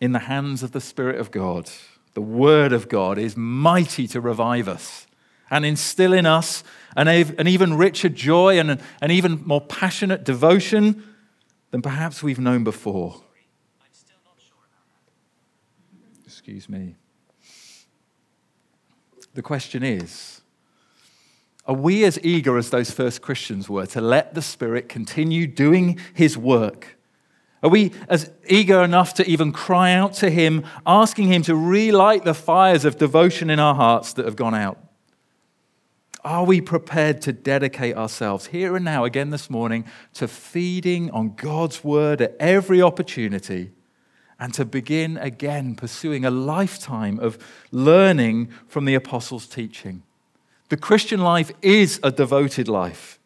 In 0.00 0.12
the 0.12 0.20
hands 0.20 0.62
of 0.62 0.70
the 0.70 0.80
Spirit 0.80 1.18
of 1.18 1.32
God, 1.32 1.68
the 2.14 2.20
Word 2.20 2.72
of 2.72 2.88
God 2.88 3.18
is 3.18 3.36
mighty 3.36 4.06
to 4.08 4.20
revive 4.20 4.68
us 4.68 5.06
and 5.50 5.64
instill 5.64 6.12
in 6.12 6.26
us 6.26 6.62
an, 6.96 7.08
an 7.08 7.48
even 7.48 7.74
richer 7.74 8.08
joy 8.08 8.58
and 8.58 8.70
an, 8.70 8.80
an 9.00 9.10
even 9.10 9.42
more 9.44 9.60
passionate 9.60 10.24
devotion 10.24 11.02
than 11.70 11.82
perhaps 11.82 12.22
we've 12.22 12.38
known 12.38 12.64
before. 12.64 13.22
Excuse 16.24 16.68
me. 16.68 16.94
The 19.34 19.42
question 19.42 19.82
is 19.82 20.40
Are 21.68 21.74
we 21.74 22.04
as 22.04 22.18
eager 22.22 22.56
as 22.56 22.70
those 22.70 22.90
first 22.90 23.20
Christians 23.20 23.68
were 23.68 23.84
to 23.86 24.00
let 24.00 24.34
the 24.34 24.40
Spirit 24.40 24.88
continue 24.88 25.46
doing 25.46 26.00
His 26.14 26.38
work? 26.38 26.96
Are 27.62 27.68
we 27.68 27.92
as 28.08 28.30
eager 28.48 28.82
enough 28.82 29.12
to 29.14 29.28
even 29.28 29.52
cry 29.52 29.92
out 29.92 30.14
to 30.14 30.30
Him, 30.30 30.64
asking 30.86 31.28
Him 31.28 31.42
to 31.42 31.54
relight 31.54 32.24
the 32.24 32.32
fires 32.32 32.86
of 32.86 32.96
devotion 32.96 33.50
in 33.50 33.60
our 33.60 33.74
hearts 33.74 34.14
that 34.14 34.24
have 34.24 34.36
gone 34.36 34.54
out? 34.54 34.78
Are 36.24 36.44
we 36.44 36.62
prepared 36.62 37.20
to 37.22 37.34
dedicate 37.34 37.96
ourselves 37.96 38.46
here 38.46 38.74
and 38.74 38.84
now, 38.84 39.04
again 39.04 39.28
this 39.28 39.50
morning, 39.50 39.84
to 40.14 40.26
feeding 40.26 41.10
on 41.10 41.34
God's 41.34 41.84
word 41.84 42.22
at 42.22 42.34
every 42.40 42.80
opportunity 42.80 43.72
and 44.40 44.54
to 44.54 44.64
begin 44.64 45.18
again 45.18 45.74
pursuing 45.74 46.24
a 46.24 46.30
lifetime 46.30 47.20
of 47.20 47.38
learning 47.70 48.48
from 48.66 48.86
the 48.86 48.94
apostles' 48.94 49.46
teaching? 49.46 50.02
The 50.68 50.76
Christian 50.76 51.20
life 51.20 51.50
is 51.62 51.98
a 52.02 52.10
devoted 52.10 52.68
life. 52.68 53.18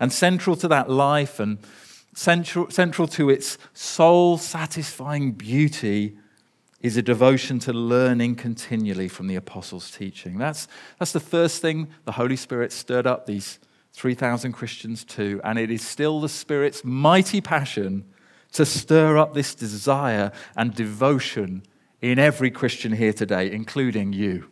And 0.00 0.12
central 0.12 0.54
to 0.56 0.68
that 0.68 0.88
life 0.88 1.40
and 1.40 1.58
central, 2.14 2.70
central 2.70 3.08
to 3.08 3.30
its 3.30 3.58
soul 3.72 4.38
satisfying 4.38 5.32
beauty 5.32 6.16
is 6.80 6.96
a 6.96 7.02
devotion 7.02 7.58
to 7.58 7.72
learning 7.72 8.36
continually 8.36 9.08
from 9.08 9.26
the 9.26 9.34
apostles' 9.34 9.90
teaching. 9.90 10.38
That's, 10.38 10.68
that's 11.00 11.10
the 11.10 11.20
first 11.20 11.60
thing 11.60 11.88
the 12.04 12.12
Holy 12.12 12.36
Spirit 12.36 12.70
stirred 12.70 13.06
up 13.06 13.26
these 13.26 13.58
3,000 13.94 14.52
Christians 14.52 15.02
to, 15.02 15.40
and 15.42 15.58
it 15.58 15.72
is 15.72 15.84
still 15.84 16.20
the 16.20 16.28
Spirit's 16.28 16.84
mighty 16.84 17.40
passion 17.40 18.04
to 18.52 18.64
stir 18.64 19.18
up 19.18 19.34
this 19.34 19.56
desire 19.56 20.30
and 20.56 20.72
devotion 20.72 21.64
in 22.00 22.20
every 22.20 22.52
Christian 22.52 22.92
here 22.92 23.12
today, 23.12 23.50
including 23.50 24.12
you 24.12 24.48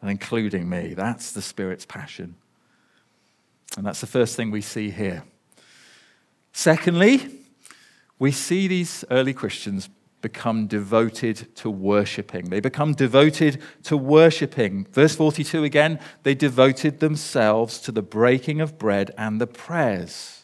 and 0.00 0.10
including 0.10 0.68
me. 0.68 0.94
That's 0.94 1.32
the 1.32 1.42
Spirit's 1.42 1.86
passion. 1.86 2.36
And 3.76 3.86
that's 3.86 4.00
the 4.00 4.06
first 4.06 4.36
thing 4.36 4.50
we 4.50 4.60
see 4.60 4.90
here. 4.90 5.24
Secondly, 6.52 7.28
we 8.18 8.32
see 8.32 8.66
these 8.66 9.04
early 9.10 9.32
Christians 9.32 9.88
become 10.20 10.66
devoted 10.66 11.54
to 11.56 11.70
worshipping. 11.70 12.50
They 12.50 12.60
become 12.60 12.92
devoted 12.94 13.62
to 13.84 13.96
worshipping. 13.96 14.86
Verse 14.92 15.14
42 15.14 15.64
again, 15.64 15.98
they 16.22 16.34
devoted 16.34 17.00
themselves 17.00 17.78
to 17.80 17.92
the 17.92 18.02
breaking 18.02 18.60
of 18.60 18.78
bread 18.78 19.12
and 19.16 19.40
the 19.40 19.46
prayers. 19.46 20.39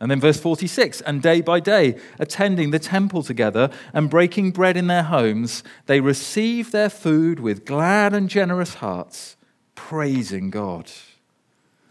And 0.00 0.10
then 0.10 0.20
verse 0.20 0.38
46 0.38 1.00
and 1.00 1.20
day 1.20 1.40
by 1.40 1.58
day, 1.58 1.98
attending 2.18 2.70
the 2.70 2.78
temple 2.78 3.22
together 3.22 3.70
and 3.92 4.08
breaking 4.08 4.52
bread 4.52 4.76
in 4.76 4.86
their 4.86 5.02
homes, 5.02 5.64
they 5.86 6.00
received 6.00 6.72
their 6.72 6.90
food 6.90 7.40
with 7.40 7.64
glad 7.64 8.14
and 8.14 8.28
generous 8.28 8.74
hearts, 8.74 9.36
praising 9.74 10.50
God. 10.50 10.90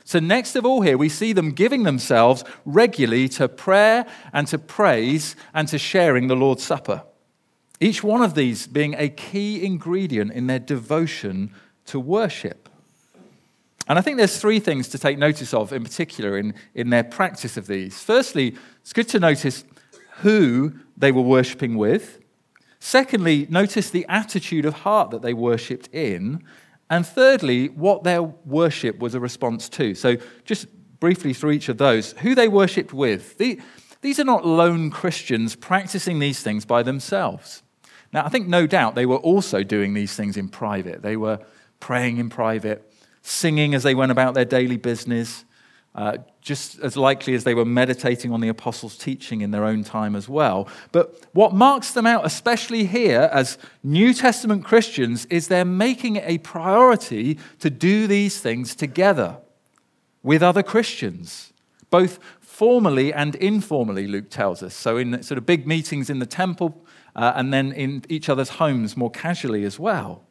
So, 0.05 0.19
next 0.19 0.55
of 0.55 0.65
all, 0.65 0.83
here 0.83 0.97
we 0.97 1.09
see 1.09 1.33
them 1.33 1.51
giving 1.51 1.83
themselves 1.83 2.45
regularly 2.63 3.27
to 3.29 3.49
prayer 3.49 4.05
and 4.31 4.47
to 4.47 4.57
praise 4.57 5.35
and 5.53 5.67
to 5.67 5.77
sharing 5.77 6.27
the 6.27 6.35
Lord's 6.35 6.63
Supper. 6.63 7.03
Each 7.81 8.01
one 8.01 8.21
of 8.21 8.33
these 8.33 8.67
being 8.67 8.95
a 8.97 9.09
key 9.09 9.65
ingredient 9.65 10.31
in 10.31 10.47
their 10.47 10.59
devotion 10.59 11.53
to 11.87 11.99
worship. 11.99 12.66
And 13.87 13.97
I 13.97 14.01
think 14.01 14.17
there's 14.17 14.39
three 14.39 14.59
things 14.59 14.87
to 14.89 14.97
take 14.97 15.17
notice 15.17 15.53
of 15.53 15.71
in 15.71 15.83
particular 15.83 16.37
in, 16.37 16.53
in 16.73 16.89
their 16.89 17.03
practice 17.03 17.57
of 17.57 17.67
these. 17.67 18.01
Firstly, 18.01 18.55
it's 18.81 18.93
good 18.93 19.07
to 19.09 19.19
notice 19.19 19.63
who 20.19 20.73
they 20.97 21.11
were 21.11 21.21
worshipping 21.21 21.77
with. 21.77 22.19
Secondly, 22.79 23.47
notice 23.49 23.89
the 23.89 24.05
attitude 24.09 24.65
of 24.65 24.73
heart 24.73 25.11
that 25.11 25.21
they 25.21 25.33
worshipped 25.33 25.87
in. 25.93 26.43
And 26.89 27.05
thirdly, 27.05 27.69
what 27.69 28.03
their 28.03 28.21
worship 28.23 28.99
was 28.99 29.15
a 29.15 29.19
response 29.19 29.69
to. 29.69 29.95
So, 29.95 30.17
just 30.45 30.67
briefly 30.99 31.33
through 31.33 31.51
each 31.51 31.69
of 31.69 31.77
those, 31.77 32.13
who 32.13 32.35
they 32.35 32.47
worshipped 32.47 32.93
with. 32.93 33.37
These 33.37 34.19
are 34.19 34.23
not 34.23 34.45
lone 34.45 34.89
Christians 34.89 35.55
practicing 35.55 36.19
these 36.19 36.41
things 36.41 36.65
by 36.65 36.83
themselves. 36.83 37.63
Now, 38.13 38.25
I 38.25 38.29
think 38.29 38.47
no 38.47 38.67
doubt 38.67 38.95
they 38.95 39.05
were 39.05 39.17
also 39.17 39.63
doing 39.63 39.93
these 39.93 40.15
things 40.15 40.37
in 40.37 40.49
private. 40.49 41.01
They 41.01 41.17
were 41.17 41.39
praying 41.79 42.17
in 42.17 42.29
private, 42.29 42.91
singing 43.27 43.75
as 43.75 43.83
they 43.83 43.93
went 43.93 44.11
about 44.11 44.33
their 44.33 44.45
daily 44.45 44.77
business, 44.77 45.43
uh, 45.95 46.17
just 46.41 46.79
as 46.79 46.95
likely 46.95 47.33
as 47.33 47.43
they 47.43 47.53
were 47.53 47.65
meditating 47.65 48.31
on 48.31 48.39
the 48.39 48.47
apostles' 48.47 48.97
teaching 48.97 49.41
in 49.41 49.51
their 49.51 49.65
own 49.65 49.83
time 49.83 50.15
as 50.15 50.29
well. 50.29 50.67
But 50.91 51.25
what 51.33 51.53
marks 51.53 51.91
them 51.91 52.05
out, 52.05 52.25
especially 52.25 52.85
here 52.85 53.29
as 53.33 53.57
New 53.83 54.13
Testament 54.13 54.63
Christians, 54.63 55.25
is 55.25 55.47
they're 55.47 55.65
making 55.65 56.17
it 56.17 56.23
a 56.27 56.37
priority 56.37 57.37
to 57.59 57.69
do 57.69 58.07
these 58.07 58.39
things 58.39 58.75
together 58.75 59.37
with 60.23 60.43
other 60.43 60.63
Christians, 60.63 61.51
both 61.89 62.19
formally 62.39 63.11
and 63.11 63.35
informally, 63.35 64.07
Luke 64.07 64.29
tells 64.29 64.61
us. 64.61 64.73
So, 64.73 64.97
in 64.97 65.21
sort 65.23 65.37
of 65.37 65.45
big 65.45 65.67
meetings 65.67 66.09
in 66.09 66.19
the 66.19 66.25
temple, 66.25 66.85
uh, 67.15 67.33
and 67.35 67.51
then 67.51 67.71
in 67.71 68.03
each 68.07 68.29
other's 68.29 68.49
homes 68.49 68.95
more 68.95 69.11
casually 69.11 69.63
as 69.63 69.79
well. 69.79 70.26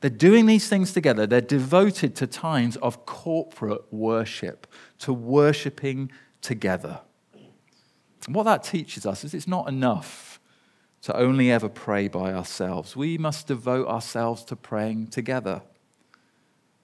They're 0.00 0.10
doing 0.10 0.46
these 0.46 0.68
things 0.68 0.92
together. 0.92 1.26
They're 1.26 1.40
devoted 1.40 2.14
to 2.16 2.26
times 2.26 2.76
of 2.76 3.04
corporate 3.04 3.92
worship, 3.92 4.66
to 5.00 5.12
worshiping 5.12 6.12
together. 6.40 7.00
And 8.26 8.34
what 8.34 8.44
that 8.44 8.62
teaches 8.62 9.06
us 9.06 9.24
is 9.24 9.34
it's 9.34 9.48
not 9.48 9.68
enough 9.68 10.40
to 11.02 11.16
only 11.16 11.50
ever 11.50 11.68
pray 11.68 12.08
by 12.08 12.32
ourselves. 12.32 12.96
We 12.96 13.18
must 13.18 13.46
devote 13.46 13.88
ourselves 13.88 14.44
to 14.46 14.56
praying 14.56 15.08
together. 15.08 15.62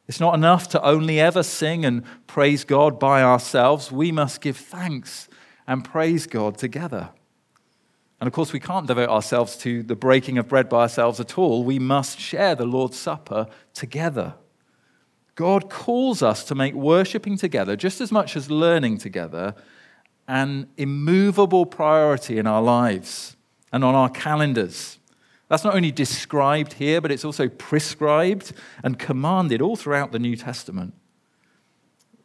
It's 0.07 0.21
not 0.21 0.35
enough 0.35 0.69
to 0.71 0.83
only 0.83 1.21
ever 1.21 1.43
sing 1.43 1.85
and 1.85 2.03
praise 2.27 2.65
God 2.65 2.99
by 2.99 3.23
ourselves. 3.23 3.91
We 3.91 4.13
must 4.13 4.41
give 4.41 4.57
thanks 4.57 5.29
and 5.67 5.85
praise 5.85 6.27
God 6.27 6.59
together. 6.59 7.11
And 8.21 8.27
of 8.27 8.33
course, 8.33 8.53
we 8.53 8.61
can't 8.61 8.87
devote 8.87 9.09
ourselves 9.09 9.57
to 9.59 9.83
the 9.83 9.97
breaking 9.97 10.39
of 10.39 10.49
bread 10.49 10.69
by 10.69 10.83
ourselves 10.83 11.21
at 11.21 11.37
all. 11.37 11.65
We 11.65 11.79
must 11.79 12.19
share 12.19 12.55
the 12.55 12.65
Lord's 12.65 12.99
Supper 12.99 13.49
together. 13.75 14.35
God 15.35 15.69
calls 15.69 16.23
us 16.23 16.45
to 16.45 16.55
make 16.55 16.75
worshipping 16.75 17.37
together, 17.37 17.77
just 17.77 18.01
as 18.01 18.13
much 18.13 18.37
as 18.37 18.51
learning 18.51 18.99
together, 18.99 19.55
an 20.29 20.69
immovable 20.77 21.67
priority 21.67 22.39
in 22.39 22.47
our 22.47 22.63
lives 22.63 23.37
and 23.73 23.85
on 23.85 23.95
our 23.95 24.09
calendars. 24.09 24.99
That's 25.49 25.65
not 25.65 25.75
only 25.75 25.91
described 25.91 26.75
here, 26.75 27.01
but 27.01 27.11
it's 27.11 27.25
also 27.25 27.49
prescribed 27.49 28.53
and 28.83 28.99
commanded 28.99 29.61
all 29.61 29.77
throughout 29.77 30.13
the 30.13 30.19
New 30.19 30.37
Testament. 30.37 30.95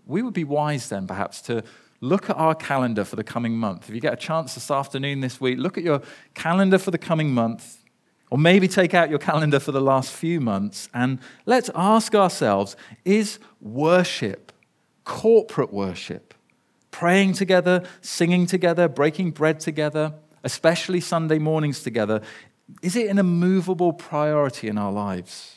We 0.05 0.21
would 0.21 0.33
be 0.33 0.43
wise 0.43 0.89
then, 0.89 1.07
perhaps, 1.07 1.41
to 1.43 1.63
look 2.01 2.29
at 2.29 2.37
our 2.37 2.55
calendar 2.55 3.03
for 3.03 3.15
the 3.15 3.23
coming 3.23 3.57
month. 3.57 3.89
If 3.89 3.95
you 3.95 4.01
get 4.01 4.13
a 4.13 4.17
chance 4.17 4.55
this 4.55 4.71
afternoon, 4.71 5.19
this 5.21 5.41
week, 5.41 5.57
look 5.57 5.77
at 5.77 5.83
your 5.83 6.01
calendar 6.33 6.77
for 6.77 6.91
the 6.91 6.97
coming 6.97 7.33
month, 7.33 7.83
or 8.29 8.37
maybe 8.37 8.67
take 8.67 8.93
out 8.93 9.09
your 9.09 9.19
calendar 9.19 9.59
for 9.59 9.71
the 9.71 9.81
last 9.81 10.11
few 10.11 10.39
months, 10.39 10.87
and 10.93 11.19
let's 11.45 11.69
ask 11.75 12.15
ourselves 12.15 12.75
is 13.03 13.39
worship, 13.59 14.51
corporate 15.03 15.73
worship, 15.73 16.33
praying 16.91 17.33
together, 17.33 17.83
singing 18.01 18.45
together, 18.45 18.87
breaking 18.87 19.31
bread 19.31 19.59
together, 19.59 20.13
especially 20.43 21.01
Sunday 21.01 21.39
mornings 21.39 21.81
together, 21.83 22.21
is 22.81 22.95
it 22.95 23.09
an 23.09 23.17
immovable 23.17 23.93
priority 23.93 24.67
in 24.67 24.77
our 24.77 24.91
lives? 24.91 25.55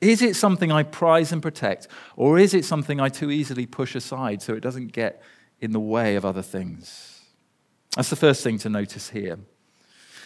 Is 0.00 0.20
it 0.20 0.36
something 0.36 0.70
I 0.70 0.82
prize 0.82 1.32
and 1.32 1.40
protect, 1.40 1.88
or 2.16 2.38
is 2.38 2.52
it 2.52 2.64
something 2.64 3.00
I 3.00 3.08
too 3.08 3.30
easily 3.30 3.64
push 3.64 3.94
aside 3.94 4.42
so 4.42 4.52
it 4.52 4.60
doesn't 4.60 4.92
get 4.92 5.22
in 5.60 5.72
the 5.72 5.80
way 5.80 6.16
of 6.16 6.24
other 6.24 6.42
things. 6.42 7.20
That's 7.96 8.10
the 8.10 8.16
first 8.16 8.42
thing 8.42 8.58
to 8.58 8.68
notice 8.68 9.10
here. 9.10 9.38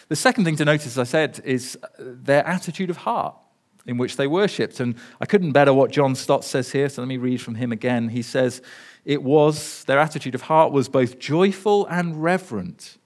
The 0.07 0.15
second 0.15 0.43
thing 0.45 0.55
to 0.55 0.65
notice, 0.65 0.87
as 0.87 0.97
I 0.97 1.03
said, 1.03 1.39
is 1.45 1.77
their 1.99 2.45
attitude 2.45 2.89
of 2.89 2.97
heart 2.97 3.35
in 3.85 3.97
which 3.97 4.17
they 4.17 4.27
worshipped. 4.27 4.79
And 4.79 4.95
I 5.21 5.25
couldn't 5.25 5.51
better 5.51 5.73
what 5.73 5.91
John 5.91 6.15
Stott 6.15 6.43
says 6.43 6.71
here, 6.71 6.89
so 6.89 7.01
let 7.01 7.07
me 7.07 7.17
read 7.17 7.41
from 7.41 7.55
him 7.55 7.71
again. 7.71 8.09
He 8.09 8.21
says, 8.21 8.61
It 9.05 9.23
was, 9.23 9.83
their 9.85 9.99
attitude 9.99 10.35
of 10.35 10.43
heart 10.43 10.71
was 10.71 10.89
both 10.89 11.19
joyful 11.19 11.85
and 11.87 12.21
reverent. 12.23 12.97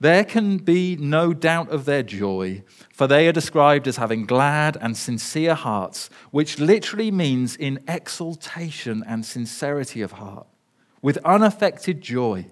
There 0.00 0.24
can 0.24 0.58
be 0.58 0.96
no 0.96 1.32
doubt 1.32 1.70
of 1.70 1.84
their 1.84 2.04
joy, 2.04 2.62
for 2.92 3.06
they 3.06 3.26
are 3.26 3.32
described 3.32 3.88
as 3.88 3.96
having 3.96 4.26
glad 4.26 4.76
and 4.80 4.96
sincere 4.96 5.54
hearts, 5.54 6.08
which 6.30 6.60
literally 6.60 7.10
means 7.10 7.56
in 7.56 7.82
exultation 7.88 9.02
and 9.06 9.26
sincerity 9.26 10.02
of 10.02 10.12
heart 10.12 10.46
with 11.02 11.18
unaffected 11.24 12.00
joy, 12.00 12.46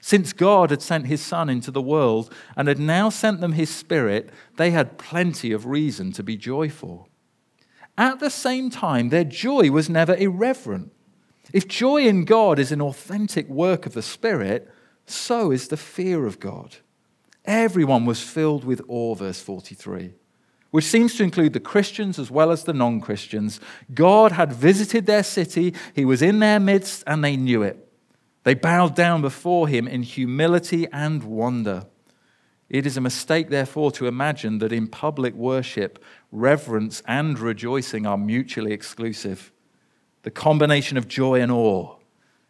since 0.00 0.34
God 0.34 0.70
had 0.70 0.82
sent 0.82 1.06
his 1.06 1.22
Son 1.22 1.48
into 1.48 1.70
the 1.70 1.80
world 1.80 2.30
and 2.56 2.68
had 2.68 2.78
now 2.78 3.08
sent 3.08 3.40
them 3.40 3.52
his 3.52 3.70
Spirit, 3.70 4.30
they 4.56 4.70
had 4.70 4.98
plenty 4.98 5.50
of 5.50 5.66
reason 5.66 6.12
to 6.12 6.22
be 6.22 6.36
joyful. 6.36 7.08
At 7.96 8.20
the 8.20 8.30
same 8.30 8.68
time, 8.70 9.08
their 9.08 9.24
joy 9.24 9.70
was 9.70 9.88
never 9.88 10.14
irreverent. 10.14 10.92
If 11.52 11.68
joy 11.68 12.02
in 12.02 12.24
God 12.24 12.58
is 12.58 12.72
an 12.72 12.82
authentic 12.82 13.48
work 13.48 13.86
of 13.86 13.94
the 13.94 14.02
Spirit, 14.02 14.70
so 15.06 15.50
is 15.50 15.68
the 15.68 15.76
fear 15.76 16.26
of 16.26 16.40
God. 16.40 16.76
Everyone 17.44 18.04
was 18.04 18.22
filled 18.22 18.64
with 18.64 18.82
awe, 18.88 19.14
verse 19.14 19.40
43 19.40 20.14
which 20.74 20.86
seems 20.86 21.14
to 21.14 21.22
include 21.22 21.52
the 21.52 21.60
Christians 21.60 22.18
as 22.18 22.32
well 22.32 22.50
as 22.50 22.64
the 22.64 22.72
non 22.72 23.00
Christians. 23.00 23.60
God 23.94 24.32
had 24.32 24.52
visited 24.52 25.06
their 25.06 25.22
city, 25.22 25.72
He 25.94 26.04
was 26.04 26.20
in 26.20 26.40
their 26.40 26.58
midst, 26.58 27.04
and 27.06 27.22
they 27.22 27.36
knew 27.36 27.62
it. 27.62 27.92
They 28.42 28.54
bowed 28.54 28.96
down 28.96 29.22
before 29.22 29.68
Him 29.68 29.86
in 29.86 30.02
humility 30.02 30.88
and 30.92 31.22
wonder. 31.22 31.86
It 32.68 32.86
is 32.86 32.96
a 32.96 33.00
mistake, 33.00 33.50
therefore, 33.50 33.92
to 33.92 34.08
imagine 34.08 34.58
that 34.58 34.72
in 34.72 34.88
public 34.88 35.34
worship, 35.34 36.02
reverence 36.32 37.04
and 37.06 37.38
rejoicing 37.38 38.04
are 38.04 38.18
mutually 38.18 38.72
exclusive. 38.72 39.52
The 40.22 40.32
combination 40.32 40.96
of 40.96 41.06
joy 41.06 41.40
and 41.40 41.52
awe 41.52 41.98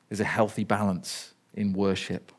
is 0.08 0.20
a 0.20 0.24
healthy 0.24 0.64
balance 0.64 1.34
in 1.52 1.74
worship. 1.74 2.32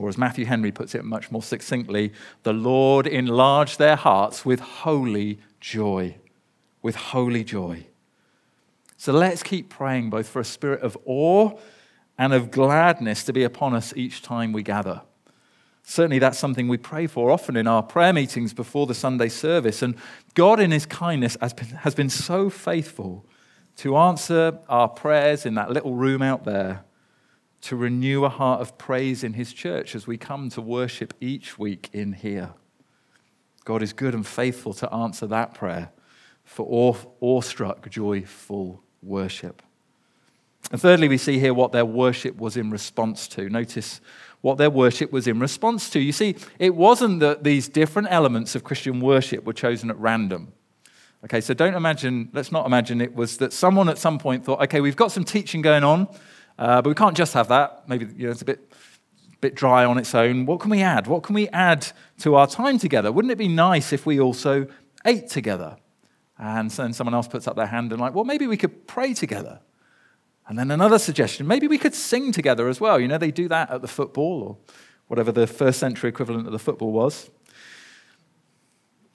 Or 0.00 0.08
as 0.08 0.16
Matthew 0.16 0.46
Henry 0.46 0.72
puts 0.72 0.94
it 0.94 1.04
much 1.04 1.30
more 1.30 1.42
succinctly, 1.42 2.14
the 2.42 2.54
Lord 2.54 3.06
enlarged 3.06 3.78
their 3.78 3.96
hearts 3.96 4.46
with 4.46 4.58
holy 4.58 5.40
joy. 5.60 6.16
With 6.80 6.96
holy 6.96 7.44
joy. 7.44 7.84
So 8.96 9.12
let's 9.12 9.42
keep 9.42 9.68
praying 9.68 10.08
both 10.08 10.26
for 10.26 10.40
a 10.40 10.44
spirit 10.44 10.80
of 10.80 10.96
awe 11.04 11.58
and 12.16 12.32
of 12.32 12.50
gladness 12.50 13.24
to 13.24 13.34
be 13.34 13.44
upon 13.44 13.74
us 13.74 13.92
each 13.94 14.22
time 14.22 14.54
we 14.54 14.62
gather. 14.62 15.02
Certainly, 15.82 16.20
that's 16.20 16.38
something 16.38 16.66
we 16.66 16.78
pray 16.78 17.06
for 17.06 17.30
often 17.30 17.54
in 17.54 17.66
our 17.66 17.82
prayer 17.82 18.14
meetings 18.14 18.54
before 18.54 18.86
the 18.86 18.94
Sunday 18.94 19.28
service. 19.28 19.82
And 19.82 19.96
God, 20.32 20.60
in 20.60 20.70
His 20.70 20.86
kindness, 20.86 21.36
has 21.42 21.52
been, 21.52 21.68
has 21.68 21.94
been 21.94 22.08
so 22.08 22.48
faithful 22.48 23.26
to 23.76 23.98
answer 23.98 24.60
our 24.66 24.88
prayers 24.88 25.44
in 25.44 25.56
that 25.56 25.70
little 25.70 25.94
room 25.94 26.22
out 26.22 26.44
there 26.44 26.84
to 27.62 27.76
renew 27.76 28.24
a 28.24 28.28
heart 28.28 28.60
of 28.60 28.78
praise 28.78 29.22
in 29.22 29.34
his 29.34 29.52
church 29.52 29.94
as 29.94 30.06
we 30.06 30.16
come 30.16 30.48
to 30.50 30.60
worship 30.60 31.14
each 31.20 31.58
week 31.58 31.90
in 31.92 32.12
here. 32.12 32.50
God 33.64 33.82
is 33.82 33.92
good 33.92 34.14
and 34.14 34.26
faithful 34.26 34.72
to 34.74 34.92
answer 34.92 35.26
that 35.26 35.54
prayer 35.54 35.90
for 36.44 36.66
awe, 36.68 36.96
awestruck, 37.20 37.88
joyful 37.90 38.82
worship. 39.02 39.62
And 40.72 40.80
thirdly, 40.80 41.08
we 41.08 41.18
see 41.18 41.38
here 41.38 41.54
what 41.54 41.72
their 41.72 41.84
worship 41.84 42.36
was 42.36 42.56
in 42.56 42.70
response 42.70 43.26
to. 43.28 43.48
Notice 43.48 44.00
what 44.40 44.58
their 44.58 44.70
worship 44.70 45.12
was 45.12 45.26
in 45.26 45.38
response 45.38 45.90
to. 45.90 46.00
You 46.00 46.12
see, 46.12 46.36
it 46.58 46.74
wasn't 46.74 47.20
that 47.20 47.44
these 47.44 47.68
different 47.68 48.08
elements 48.10 48.54
of 48.54 48.64
Christian 48.64 49.00
worship 49.00 49.44
were 49.44 49.52
chosen 49.52 49.90
at 49.90 49.98
random. 49.98 50.52
Okay, 51.24 51.40
so 51.40 51.52
don't 51.52 51.74
imagine, 51.74 52.30
let's 52.32 52.50
not 52.50 52.66
imagine 52.66 53.00
it 53.00 53.14
was 53.14 53.36
that 53.38 53.52
someone 53.52 53.88
at 53.88 53.98
some 53.98 54.18
point 54.18 54.44
thought, 54.44 54.62
okay, 54.62 54.80
we've 54.80 54.96
got 54.96 55.12
some 55.12 55.24
teaching 55.24 55.60
going 55.60 55.84
on. 55.84 56.08
Uh, 56.60 56.82
but 56.82 56.90
we 56.90 56.94
can't 56.94 57.16
just 57.16 57.32
have 57.32 57.48
that. 57.48 57.88
Maybe 57.88 58.06
you 58.14 58.26
know, 58.26 58.32
it's 58.32 58.42
a 58.42 58.44
bit, 58.44 58.70
bit 59.40 59.54
dry 59.54 59.86
on 59.86 59.96
its 59.96 60.14
own. 60.14 60.44
What 60.44 60.60
can 60.60 60.70
we 60.70 60.82
add? 60.82 61.06
What 61.06 61.22
can 61.22 61.34
we 61.34 61.48
add 61.48 61.90
to 62.18 62.34
our 62.34 62.46
time 62.46 62.78
together? 62.78 63.10
Wouldn't 63.10 63.32
it 63.32 63.38
be 63.38 63.48
nice 63.48 63.94
if 63.94 64.04
we 64.04 64.20
also 64.20 64.66
ate 65.06 65.28
together? 65.28 65.78
And 66.38 66.70
then 66.70 66.92
someone 66.92 67.14
else 67.14 67.28
puts 67.28 67.48
up 67.48 67.56
their 67.56 67.66
hand 67.66 67.92
and, 67.92 68.00
like, 68.00 68.14
well, 68.14 68.24
maybe 68.24 68.46
we 68.46 68.58
could 68.58 68.86
pray 68.86 69.14
together. 69.14 69.60
And 70.48 70.58
then 70.58 70.70
another 70.70 70.98
suggestion 70.98 71.46
maybe 71.46 71.66
we 71.66 71.78
could 71.78 71.94
sing 71.94 72.30
together 72.30 72.68
as 72.68 72.78
well. 72.78 73.00
You 73.00 73.08
know, 73.08 73.18
they 73.18 73.30
do 73.30 73.48
that 73.48 73.70
at 73.70 73.80
the 73.80 73.88
football 73.88 74.42
or 74.42 74.56
whatever 75.06 75.32
the 75.32 75.46
first 75.46 75.78
century 75.78 76.10
equivalent 76.10 76.46
of 76.46 76.52
the 76.52 76.58
football 76.58 76.92
was. 76.92 77.30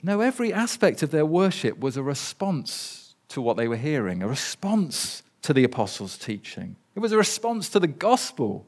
No, 0.02 0.22
every 0.22 0.52
aspect 0.52 1.04
of 1.04 1.12
their 1.12 1.26
worship 1.26 1.80
was 1.80 1.96
a 1.96 2.04
response 2.04 3.16
to 3.28 3.40
what 3.40 3.56
they 3.56 3.68
were 3.68 3.78
hearing, 3.78 4.24
a 4.24 4.28
response 4.28 5.22
to 5.44 5.54
the 5.54 5.64
apostles' 5.64 6.18
teaching. 6.18 6.78
It 6.96 7.00
was 7.00 7.12
a 7.12 7.18
response 7.18 7.70
to 7.70 7.80
the 7.80 7.88
gospel. 7.88 8.66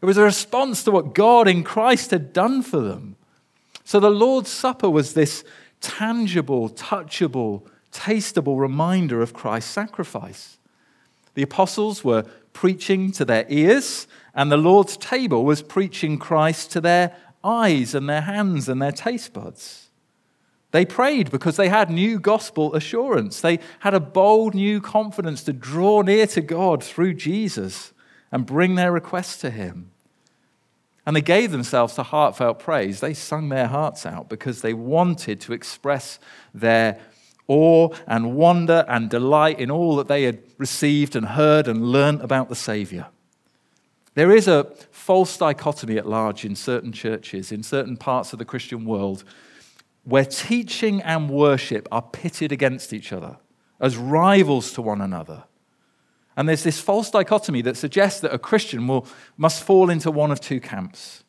It 0.00 0.06
was 0.06 0.16
a 0.16 0.22
response 0.22 0.82
to 0.84 0.90
what 0.90 1.14
God 1.14 1.46
in 1.46 1.62
Christ 1.62 2.10
had 2.10 2.32
done 2.32 2.62
for 2.62 2.80
them. 2.80 3.16
So 3.84 4.00
the 4.00 4.10
Lord's 4.10 4.50
Supper 4.50 4.90
was 4.90 5.14
this 5.14 5.44
tangible, 5.80 6.68
touchable, 6.70 7.62
tastable 7.92 8.58
reminder 8.58 9.22
of 9.22 9.32
Christ's 9.32 9.70
sacrifice. 9.70 10.58
The 11.34 11.42
apostles 11.42 12.04
were 12.04 12.24
preaching 12.52 13.12
to 13.12 13.24
their 13.24 13.46
ears, 13.48 14.06
and 14.34 14.50
the 14.50 14.56
Lord's 14.56 14.96
table 14.96 15.44
was 15.44 15.62
preaching 15.62 16.18
Christ 16.18 16.70
to 16.72 16.80
their 16.80 17.16
eyes 17.44 17.94
and 17.94 18.08
their 18.08 18.22
hands 18.22 18.68
and 18.68 18.80
their 18.80 18.92
taste 18.92 19.32
buds. 19.32 19.81
They 20.72 20.84
prayed 20.86 21.30
because 21.30 21.56
they 21.56 21.68
had 21.68 21.90
new 21.90 22.18
gospel 22.18 22.74
assurance. 22.74 23.40
They 23.40 23.60
had 23.80 23.94
a 23.94 24.00
bold 24.00 24.54
new 24.54 24.80
confidence 24.80 25.44
to 25.44 25.52
draw 25.52 26.02
near 26.02 26.26
to 26.28 26.40
God 26.40 26.82
through 26.82 27.14
Jesus 27.14 27.92
and 28.32 28.46
bring 28.46 28.74
their 28.74 28.90
requests 28.90 29.36
to 29.42 29.50
Him. 29.50 29.90
And 31.04 31.14
they 31.14 31.20
gave 31.20 31.50
themselves 31.50 31.94
to 31.94 32.02
heartfelt 32.02 32.58
praise. 32.58 33.00
They 33.00 33.12
sung 33.12 33.48
their 33.48 33.66
hearts 33.66 34.06
out 34.06 34.28
because 34.28 34.62
they 34.62 34.72
wanted 34.72 35.40
to 35.42 35.52
express 35.52 36.18
their 36.54 36.98
awe 37.48 37.88
and 38.06 38.34
wonder 38.34 38.84
and 38.88 39.10
delight 39.10 39.58
in 39.58 39.70
all 39.70 39.96
that 39.96 40.08
they 40.08 40.22
had 40.22 40.38
received 40.58 41.14
and 41.16 41.26
heard 41.26 41.68
and 41.68 41.92
learnt 41.92 42.22
about 42.22 42.48
the 42.48 42.54
Savior. 42.54 43.06
There 44.14 44.30
is 44.30 44.48
a 44.48 44.64
false 44.90 45.36
dichotomy 45.36 45.98
at 45.98 46.08
large 46.08 46.44
in 46.44 46.54
certain 46.54 46.92
churches, 46.92 47.50
in 47.50 47.62
certain 47.62 47.96
parts 47.96 48.32
of 48.32 48.38
the 48.38 48.44
Christian 48.44 48.84
world, 48.84 49.24
where 50.04 50.24
teaching 50.24 51.00
and 51.02 51.30
worship 51.30 51.86
are 51.92 52.02
pitted 52.02 52.52
against 52.52 52.92
each 52.92 53.12
other 53.12 53.38
as 53.80 53.96
rivals 53.96 54.72
to 54.72 54.82
one 54.82 55.00
another. 55.00 55.44
And 56.36 56.48
there's 56.48 56.64
this 56.64 56.80
false 56.80 57.10
dichotomy 57.10 57.62
that 57.62 57.76
suggests 57.76 58.20
that 58.20 58.32
a 58.32 58.38
Christian 58.38 58.86
will, 58.86 59.06
must 59.36 59.62
fall 59.62 59.90
into 59.90 60.10
one 60.10 60.30
of 60.30 60.40
two 60.40 60.60
camps. 60.60 61.24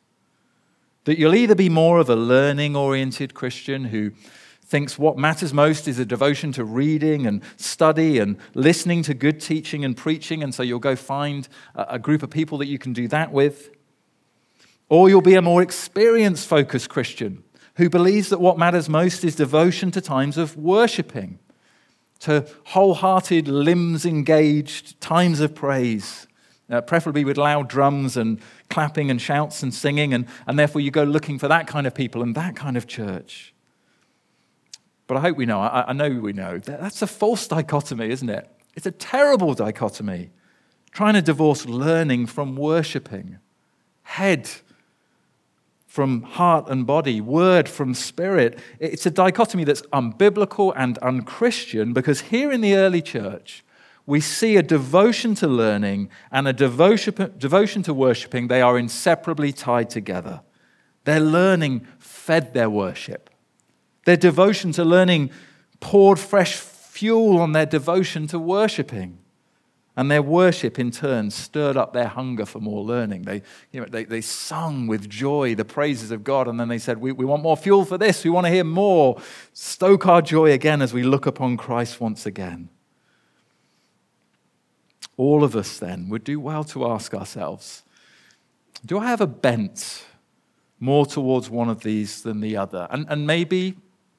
That 1.04 1.18
you'll 1.18 1.34
either 1.34 1.54
be 1.54 1.68
more 1.68 1.98
of 1.98 2.08
a 2.08 2.16
learning 2.16 2.74
oriented 2.74 3.34
Christian 3.34 3.84
who 3.86 4.12
thinks 4.64 4.98
what 4.98 5.18
matters 5.18 5.52
most 5.52 5.86
is 5.86 5.98
a 5.98 6.06
devotion 6.06 6.52
to 6.52 6.64
reading 6.64 7.26
and 7.26 7.42
study 7.58 8.18
and 8.18 8.38
listening 8.54 9.02
to 9.02 9.12
good 9.12 9.40
teaching 9.40 9.84
and 9.84 9.94
preaching, 9.94 10.42
and 10.42 10.54
so 10.54 10.62
you'll 10.62 10.78
go 10.78 10.96
find 10.96 11.48
a 11.74 11.98
group 11.98 12.22
of 12.22 12.30
people 12.30 12.56
that 12.58 12.66
you 12.66 12.78
can 12.78 12.94
do 12.94 13.06
that 13.08 13.30
with. 13.30 13.70
Or 14.88 15.10
you'll 15.10 15.20
be 15.20 15.34
a 15.34 15.42
more 15.42 15.60
experience 15.60 16.46
focused 16.46 16.88
Christian 16.88 17.43
who 17.76 17.90
believes 17.90 18.28
that 18.28 18.40
what 18.40 18.58
matters 18.58 18.88
most 18.88 19.24
is 19.24 19.34
devotion 19.34 19.90
to 19.92 20.00
times 20.00 20.38
of 20.38 20.56
worshipping, 20.56 21.38
to 22.20 22.46
wholehearted, 22.66 23.48
limbs 23.48 24.06
engaged 24.06 25.00
times 25.00 25.40
of 25.40 25.54
praise. 25.54 26.26
Uh, 26.70 26.80
preferably 26.80 27.26
with 27.26 27.36
loud 27.36 27.68
drums 27.68 28.16
and 28.16 28.40
clapping 28.70 29.10
and 29.10 29.20
shouts 29.20 29.62
and 29.62 29.74
singing, 29.74 30.14
and, 30.14 30.26
and 30.46 30.58
therefore 30.58 30.80
you 30.80 30.90
go 30.90 31.02
looking 31.02 31.38
for 31.38 31.46
that 31.46 31.66
kind 31.66 31.86
of 31.86 31.94
people 31.94 32.22
and 32.22 32.34
that 32.34 32.56
kind 32.56 32.78
of 32.78 32.86
church. 32.86 33.52
But 35.06 35.18
I 35.18 35.20
hope 35.20 35.36
we 35.36 35.44
know, 35.44 35.60
I, 35.60 35.84
I 35.88 35.92
know 35.92 36.08
we 36.08 36.32
know, 36.32 36.58
that 36.58 36.80
that's 36.80 37.02
a 37.02 37.06
false 37.06 37.46
dichotomy, 37.46 38.08
isn't 38.08 38.30
it? 38.30 38.48
It's 38.74 38.86
a 38.86 38.90
terrible 38.90 39.52
dichotomy. 39.52 40.30
Trying 40.90 41.14
to 41.14 41.22
divorce 41.22 41.66
learning 41.66 42.26
from 42.26 42.56
worshipping, 42.56 43.38
head 44.02 44.48
from 45.94 46.22
heart 46.22 46.68
and 46.68 46.88
body, 46.88 47.20
word 47.20 47.68
from 47.68 47.94
spirit. 47.94 48.58
It's 48.80 49.06
a 49.06 49.12
dichotomy 49.12 49.62
that's 49.62 49.82
unbiblical 49.92 50.72
and 50.74 50.98
unchristian 50.98 51.92
because 51.92 52.20
here 52.20 52.50
in 52.50 52.62
the 52.62 52.74
early 52.74 53.00
church, 53.00 53.64
we 54.04 54.20
see 54.20 54.56
a 54.56 54.62
devotion 54.64 55.36
to 55.36 55.46
learning 55.46 56.10
and 56.32 56.48
a 56.48 56.52
devotion, 56.52 57.38
to 57.84 57.94
worshiping. 57.94 58.48
They 58.48 58.60
are 58.60 58.76
inseparably 58.76 59.52
tied 59.52 59.88
together. 59.88 60.40
Their 61.04 61.20
learning 61.20 61.86
fed 62.00 62.54
their 62.54 62.68
worship. 62.68 63.30
Their 64.04 64.16
devotion 64.16 64.72
to 64.72 64.84
learning 64.84 65.30
poured 65.78 66.18
fresh 66.18 66.56
fuel 66.56 67.38
on 67.38 67.52
their 67.52 67.66
devotion 67.66 68.26
to 68.26 68.40
worshiping. 68.40 69.20
And 69.96 70.10
their 70.10 70.22
worship, 70.22 70.78
in 70.78 70.90
turn, 70.90 71.30
stirred 71.30 71.76
up 71.76 71.92
their 71.92 72.08
hunger 72.08 72.44
for 72.44 72.58
more 72.58 72.82
learning. 72.82 73.22
They, 73.22 73.42
you 73.70 73.80
know, 73.80 73.86
they, 73.86 74.04
they 74.04 74.20
sung 74.20 74.88
with 74.88 75.08
joy 75.08 75.54
the 75.54 75.64
praises 75.64 76.10
of 76.10 76.24
God, 76.24 76.48
and 76.48 76.58
then 76.58 76.66
they 76.66 76.78
said, 76.78 76.98
we, 76.98 77.12
we 77.12 77.24
want 77.24 77.44
more 77.44 77.56
fuel 77.56 77.84
for 77.84 77.96
this. 77.96 78.24
We 78.24 78.30
want 78.30 78.46
to 78.46 78.52
hear 78.52 78.64
more. 78.64 79.20
Stoke 79.52 80.06
our 80.06 80.20
joy 80.20 80.50
again 80.50 80.82
as 80.82 80.92
we 80.92 81.04
look 81.04 81.26
upon 81.26 81.56
Christ 81.56 82.00
once 82.00 82.26
again. 82.26 82.70
All 85.16 85.44
of 85.44 85.54
us, 85.54 85.78
then, 85.78 86.08
would 86.08 86.24
do 86.24 86.40
well 86.40 86.64
to 86.64 86.86
ask 86.86 87.14
ourselves 87.14 87.82
do 88.84 88.98
I 88.98 89.06
have 89.06 89.20
a 89.20 89.26
bent 89.26 90.04
more 90.78 91.06
towards 91.06 91.48
one 91.48 91.70
of 91.70 91.82
these 91.82 92.22
than 92.22 92.40
the 92.40 92.56
other? 92.56 92.86
And, 92.90 93.06
and 93.08 93.26
maybe 93.26 93.76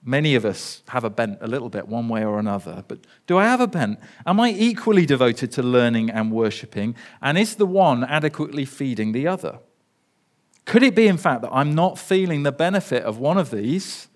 Many 0.07 0.35
of 0.35 0.45
us 0.45 0.83
have 0.89 1.03
a 1.03 1.09
bent 1.09 1.39
a 1.41 1.47
little 1.47 1.67
bit, 1.67 1.87
one 1.87 2.07
way 2.07 2.23
or 2.23 2.37
another. 2.37 2.83
But 2.87 2.99
do 3.25 3.39
I 3.39 3.45
have 3.45 3.59
a 3.59 3.65
bent? 3.65 3.99
Am 4.27 4.39
I 4.39 4.51
equally 4.51 5.03
devoted 5.07 5.51
to 5.53 5.63
learning 5.63 6.11
and 6.11 6.31
worshipping? 6.31 6.95
And 7.23 7.39
is 7.39 7.55
the 7.55 7.65
one 7.65 8.03
adequately 8.03 8.65
feeding 8.65 9.13
the 9.13 9.27
other? 9.27 9.57
Could 10.65 10.83
it 10.83 10.93
be, 10.93 11.07
in 11.07 11.17
fact, 11.17 11.41
that 11.41 11.51
I'm 11.51 11.73
not 11.73 11.97
feeling 11.97 12.43
the 12.43 12.51
benefit 12.51 13.01
of 13.01 13.17
one 13.17 13.39
of 13.39 13.49
these, 13.49 14.07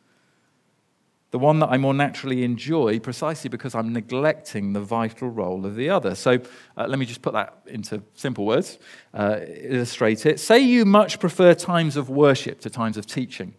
the 1.32 1.39
one 1.39 1.60
that 1.60 1.69
I 1.71 1.78
more 1.78 1.93
naturally 1.95 2.43
enjoy, 2.43 2.99
precisely 2.99 3.49
because 3.49 3.73
I'm 3.73 3.91
neglecting 3.91 4.73
the 4.73 4.82
vital 4.82 5.30
role 5.30 5.65
of 5.65 5.75
the 5.75 5.89
other? 5.89 6.13
So 6.13 6.39
uh, 6.78 6.86
let 6.88 6.99
me 6.99 7.06
just 7.08 7.23
put 7.23 7.34
that 7.34 7.62
into 7.65 8.04
simple 8.13 8.45
words, 8.45 8.78
uh, 9.15 9.39
illustrate 9.47 10.28
it. 10.28 10.39
Say 10.39 10.60
you 10.60 10.86
much 10.86 11.19
prefer 11.19 11.56
times 11.56 11.95
of 11.95 12.12
worship 12.12 12.60
to 12.62 12.69
times 12.69 12.95
of 12.95 13.08
teaching. 13.08 13.56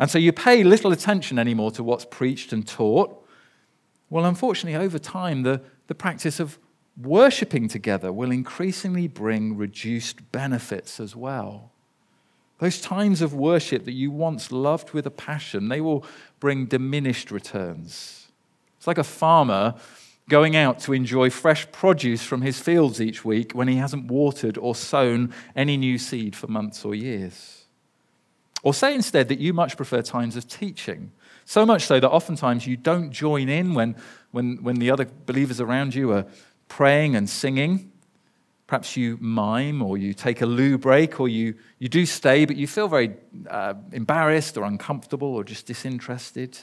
And 0.00 0.10
so 0.10 0.18
you 0.18 0.32
pay 0.32 0.64
little 0.64 0.92
attention 0.92 1.38
anymore 1.38 1.70
to 1.72 1.84
what's 1.84 2.06
preached 2.06 2.54
and 2.54 2.66
taught. 2.66 3.22
Well, 4.08 4.24
unfortunately, 4.24 4.82
over 4.82 4.98
time, 4.98 5.42
the, 5.42 5.60
the 5.88 5.94
practice 5.94 6.40
of 6.40 6.58
worshipping 6.96 7.68
together 7.68 8.10
will 8.10 8.30
increasingly 8.30 9.08
bring 9.08 9.58
reduced 9.58 10.32
benefits 10.32 11.00
as 11.00 11.14
well. 11.14 11.70
Those 12.60 12.80
times 12.80 13.20
of 13.20 13.34
worship 13.34 13.84
that 13.84 13.92
you 13.92 14.10
once 14.10 14.50
loved 14.50 14.92
with 14.92 15.06
a 15.06 15.10
passion, 15.10 15.68
they 15.68 15.82
will 15.82 16.06
bring 16.40 16.64
diminished 16.64 17.30
returns. 17.30 18.28
It's 18.78 18.86
like 18.86 18.98
a 18.98 19.04
farmer 19.04 19.74
going 20.30 20.56
out 20.56 20.78
to 20.80 20.94
enjoy 20.94 21.28
fresh 21.28 21.70
produce 21.72 22.22
from 22.22 22.40
his 22.40 22.58
fields 22.58 23.02
each 23.02 23.22
week 23.22 23.52
when 23.52 23.68
he 23.68 23.76
hasn't 23.76 24.10
watered 24.10 24.56
or 24.56 24.74
sown 24.74 25.34
any 25.54 25.76
new 25.76 25.98
seed 25.98 26.34
for 26.34 26.46
months 26.46 26.86
or 26.86 26.94
years. 26.94 27.59
Or 28.62 28.74
say 28.74 28.94
instead 28.94 29.28
that 29.28 29.38
you 29.38 29.54
much 29.54 29.76
prefer 29.76 30.02
times 30.02 30.36
of 30.36 30.46
teaching, 30.46 31.12
so 31.44 31.64
much 31.64 31.86
so 31.86 31.98
that 31.98 32.10
oftentimes 32.10 32.66
you 32.66 32.76
don't 32.76 33.10
join 33.10 33.48
in 33.48 33.74
when, 33.74 33.96
when, 34.30 34.62
when 34.62 34.76
the 34.76 34.90
other 34.90 35.06
believers 35.26 35.60
around 35.60 35.94
you 35.94 36.12
are 36.12 36.26
praying 36.68 37.16
and 37.16 37.28
singing. 37.28 37.90
Perhaps 38.66 38.96
you 38.96 39.18
mime 39.20 39.82
or 39.82 39.98
you 39.98 40.14
take 40.14 40.42
a 40.42 40.46
loo 40.46 40.78
break 40.78 41.18
or 41.18 41.28
you, 41.28 41.54
you 41.78 41.88
do 41.88 42.06
stay, 42.06 42.44
but 42.44 42.56
you 42.56 42.66
feel 42.66 42.86
very 42.86 43.14
uh, 43.48 43.74
embarrassed 43.92 44.56
or 44.56 44.64
uncomfortable 44.64 45.34
or 45.34 45.42
just 45.42 45.66
disinterested. 45.66 46.58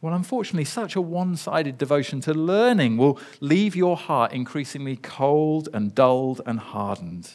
Well, 0.00 0.14
unfortunately, 0.14 0.64
such 0.64 0.94
a 0.94 1.00
one 1.00 1.36
sided 1.36 1.76
devotion 1.76 2.20
to 2.22 2.32
learning 2.32 2.96
will 2.96 3.18
leave 3.40 3.74
your 3.74 3.96
heart 3.96 4.32
increasingly 4.32 4.96
cold 4.96 5.68
and 5.74 5.94
dulled 5.94 6.40
and 6.46 6.60
hardened. 6.60 7.32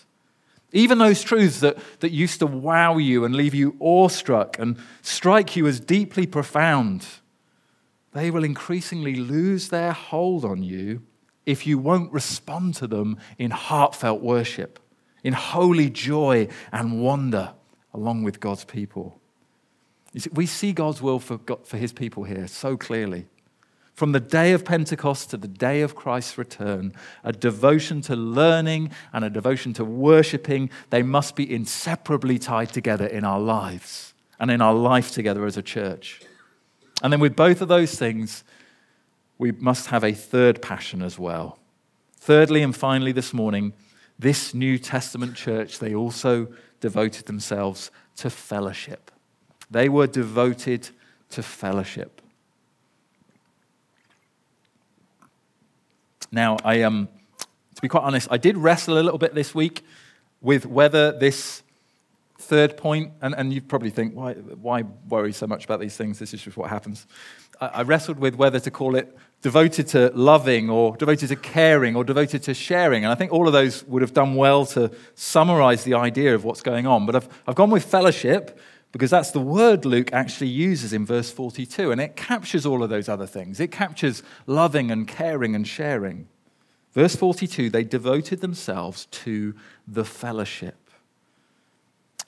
Even 0.73 0.97
those 0.97 1.21
truths 1.21 1.59
that, 1.59 1.77
that 1.99 2.11
used 2.11 2.39
to 2.39 2.47
wow 2.47 2.97
you 2.97 3.23
and 3.23 3.35
leave 3.35 3.53
you 3.53 3.77
awestruck 3.79 4.57
and 4.57 4.77
strike 5.03 5.55
you 5.55 5.67
as 5.67 5.79
deeply 5.79 6.25
profound, 6.25 7.05
they 8.11 8.31
will 8.31 8.43
increasingly 8.43 9.15
lose 9.15 9.69
their 9.69 9.91
hold 9.91 10.43
on 10.43 10.63
you 10.63 11.03
if 11.45 11.67
you 11.67 11.77
won't 11.77 12.11
respond 12.11 12.73
to 12.75 12.87
them 12.87 13.17
in 13.37 13.51
heartfelt 13.51 14.21
worship, 14.21 14.79
in 15.23 15.33
holy 15.33 15.89
joy 15.89 16.47
and 16.71 17.01
wonder 17.01 17.53
along 17.93 18.23
with 18.23 18.39
God's 18.39 18.65
people. 18.65 19.19
See, 20.17 20.29
we 20.33 20.47
see 20.47 20.73
God's 20.73 21.01
will 21.01 21.19
for, 21.19 21.37
God, 21.37 21.67
for 21.67 21.77
his 21.77 21.93
people 21.93 22.23
here 22.23 22.47
so 22.47 22.77
clearly. 22.77 23.27
From 23.93 24.11
the 24.11 24.19
day 24.19 24.53
of 24.53 24.65
Pentecost 24.65 25.29
to 25.29 25.37
the 25.37 25.47
day 25.47 25.81
of 25.81 25.95
Christ's 25.95 26.37
return, 26.37 26.93
a 27.23 27.31
devotion 27.31 28.01
to 28.01 28.15
learning 28.15 28.91
and 29.13 29.23
a 29.23 29.29
devotion 29.29 29.71
to 29.73 29.85
worshiping, 29.85 30.71
they 30.89 31.03
must 31.03 31.35
be 31.35 31.51
inseparably 31.51 32.39
tied 32.39 32.73
together 32.73 33.05
in 33.05 33.23
our 33.23 33.39
lives 33.39 34.15
and 34.39 34.49
in 34.49 34.61
our 34.61 34.73
life 34.73 35.11
together 35.11 35.45
as 35.45 35.57
a 35.57 35.61
church. 35.61 36.21
And 37.03 37.13
then, 37.13 37.19
with 37.19 37.35
both 37.35 37.61
of 37.61 37.67
those 37.67 37.95
things, 37.95 38.43
we 39.37 39.51
must 39.51 39.87
have 39.87 40.03
a 40.03 40.13
third 40.13 40.61
passion 40.61 41.01
as 41.03 41.19
well. 41.19 41.59
Thirdly, 42.17 42.63
and 42.63 42.75
finally, 42.75 43.11
this 43.11 43.33
morning, 43.33 43.73
this 44.17 44.53
New 44.55 44.79
Testament 44.79 45.35
church, 45.35 45.79
they 45.79 45.93
also 45.93 46.47
devoted 46.79 47.25
themselves 47.27 47.91
to 48.15 48.29
fellowship. 48.29 49.11
They 49.69 49.87
were 49.87 50.07
devoted 50.07 50.89
to 51.29 51.43
fellowship. 51.43 52.21
Now, 56.33 56.57
I 56.65 56.81
um, 56.81 57.09
to 57.75 57.81
be 57.81 57.87
quite 57.87 58.01
honest, 58.01 58.27
I 58.31 58.37
did 58.37 58.57
wrestle 58.57 58.97
a 58.97 59.03
little 59.03 59.19
bit 59.19 59.35
this 59.35 59.53
week 59.53 59.85
with 60.41 60.65
whether 60.65 61.11
this 61.11 61.61
third 62.39 62.75
point, 62.75 63.13
and, 63.21 63.35
and 63.37 63.53
you 63.53 63.61
probably 63.61 63.91
think, 63.91 64.15
why, 64.15 64.33
why 64.33 64.81
worry 65.07 65.31
so 65.31 65.45
much 65.45 65.63
about 65.63 65.79
these 65.79 65.95
things? 65.95 66.17
This 66.17 66.33
is 66.33 66.41
just 66.41 66.57
what 66.57 66.71
happens. 66.71 67.05
I, 67.61 67.67
I 67.67 67.81
wrestled 67.83 68.17
with 68.17 68.33
whether 68.33 68.59
to 68.59 68.71
call 68.71 68.95
it 68.95 69.15
devoted 69.43 69.87
to 69.89 70.11
loving 70.15 70.71
or 70.71 70.97
devoted 70.97 71.27
to 71.27 71.35
caring 71.35 71.95
or 71.95 72.03
devoted 72.03 72.41
to 72.43 72.55
sharing. 72.55 73.03
And 73.03 73.11
I 73.11 73.15
think 73.15 73.31
all 73.31 73.45
of 73.45 73.53
those 73.53 73.83
would 73.83 74.01
have 74.01 74.13
done 74.13 74.33
well 74.33 74.65
to 74.67 74.89
summarize 75.13 75.83
the 75.83 75.93
idea 75.93 76.33
of 76.33 76.43
what's 76.43 76.61
going 76.63 76.87
on. 76.87 77.05
But 77.05 77.15
I've, 77.15 77.29
I've 77.47 77.55
gone 77.55 77.69
with 77.69 77.85
fellowship 77.85 78.59
because 78.93 79.09
that's 79.09 79.31
the 79.31 79.39
word 79.39 79.85
Luke 79.85 80.13
actually 80.13 80.49
uses 80.49 80.93
in 80.93 81.03
verse 81.03 81.31
42, 81.31 81.91
and 81.91 81.99
it 81.99 82.15
captures 82.15 82.63
all 82.63 82.83
of 82.83 82.91
those 82.91 83.09
other 83.09 83.25
things. 83.25 83.59
It 83.59 83.71
captures 83.71 84.21
loving 84.45 84.91
and 84.91 85.07
caring 85.07 85.55
and 85.55 85.67
sharing. 85.67 86.27
Verse 86.93 87.15
42 87.15 87.71
they 87.71 87.83
devoted 87.83 88.41
themselves 88.41 89.07
to 89.07 89.55
the 89.87 90.05
fellowship. 90.05 90.77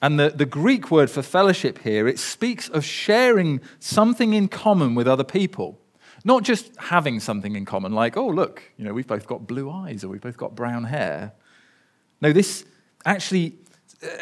And 0.02 0.20
the, 0.20 0.30
the 0.30 0.48
Greek 0.48 0.90
word 0.90 1.10
for 1.12 1.22
fellowship 1.22 1.80
here, 1.84 2.08
it 2.08 2.18
speaks 2.18 2.68
of 2.68 2.84
sharing 2.84 3.62
something 3.80 4.34
in 4.34 4.48
common 4.48 4.96
with 4.96 5.08
other 5.08 5.24
people. 5.24 5.80
Not 6.24 6.44
just 6.44 6.76
having 6.78 7.20
something 7.20 7.56
in 7.56 7.66
common, 7.66 7.94
like, 7.94 8.18
oh, 8.18 8.28
look, 8.28 8.64
you 8.78 8.86
know, 8.86 8.94
we've 8.94 9.06
both 9.06 9.28
got 9.28 9.46
blue 9.46 9.70
eyes 9.70 10.04
or 10.04 10.08
we've 10.08 10.22
both 10.22 10.38
got 10.38 10.56
brown 10.56 10.86
hair. 10.86 11.34
No, 12.22 12.34
this 12.34 12.66
actually 13.06 13.54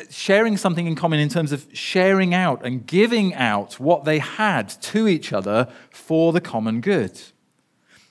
sharing 0.10 0.58
something 0.58 0.88
in 0.88 0.96
common 0.96 1.20
in 1.20 1.30
terms 1.30 1.52
of 1.52 1.68
sharing 1.74 2.34
out 2.34 2.66
and 2.66 2.86
giving 2.86 3.34
out 3.34 3.80
what 3.80 4.06
they 4.06 4.20
had 4.20 4.70
to 4.70 5.08
each 5.08 5.34
other 5.34 5.68
for 5.90 6.32
the 6.32 6.42
common 6.42 6.82
good. 6.82 7.20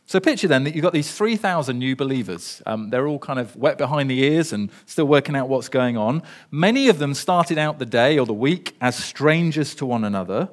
So 0.07 0.21
picture 0.21 0.49
then 0.49 0.65
that 0.65 0.75
you've 0.75 0.83
got 0.83 0.93
these 0.93 1.13
3,000 1.13 1.79
new 1.79 1.97
believers. 1.97 2.61
Um, 2.67 2.91
they're 2.91 3.07
all 3.07 3.19
kind 3.19 3.39
of 3.39 3.57
wet 3.57 3.79
behind 3.79 4.11
the 4.11 4.23
ears 4.23 4.53
and 4.53 4.71
still 4.85 5.07
working 5.07 5.35
out 5.35 5.49
what's 5.49 5.69
going 5.71 5.97
on. 5.97 6.23
Many 6.51 6.89
of 6.89 6.99
them 6.99 7.15
started 7.15 7.57
out 7.57 7.79
the 7.79 7.87
day 7.87 8.19
or 8.19 8.27
the 8.27 8.35
week 8.35 8.77
as 8.81 8.97
strangers 8.97 9.75
to 9.77 9.87
one 9.87 10.05
another. 10.05 10.51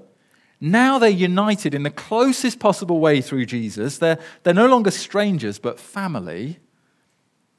Now 0.62 1.00
they're 1.00 1.10
united 1.10 1.74
in 1.74 1.84
the 1.84 1.90
closest 1.90 2.60
possible 2.60 3.00
way 3.00 3.22
through 3.22 3.48
Jesus. 3.48 3.98
They're, 3.98 4.20
they're 4.44 4.54
no 4.54 4.68
longer 4.68 4.92
strangers, 4.92 5.58
but 5.60 5.80
family. 5.80 6.60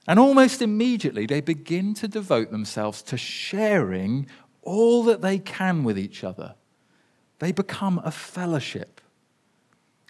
And 0.06 0.18
almost 0.18 0.62
immediately, 0.62 1.26
they 1.26 1.40
begin 1.40 1.94
to 1.94 2.08
devote 2.08 2.50
themselves 2.50 3.02
to 3.02 3.16
sharing 3.16 4.26
all 4.62 5.04
that 5.04 5.20
they 5.20 5.38
can 5.38 5.84
with 5.84 5.98
each 5.98 6.24
other. 6.24 6.54
They 7.38 7.52
become 7.52 8.00
a 8.04 8.10
fellowship. 8.10 9.00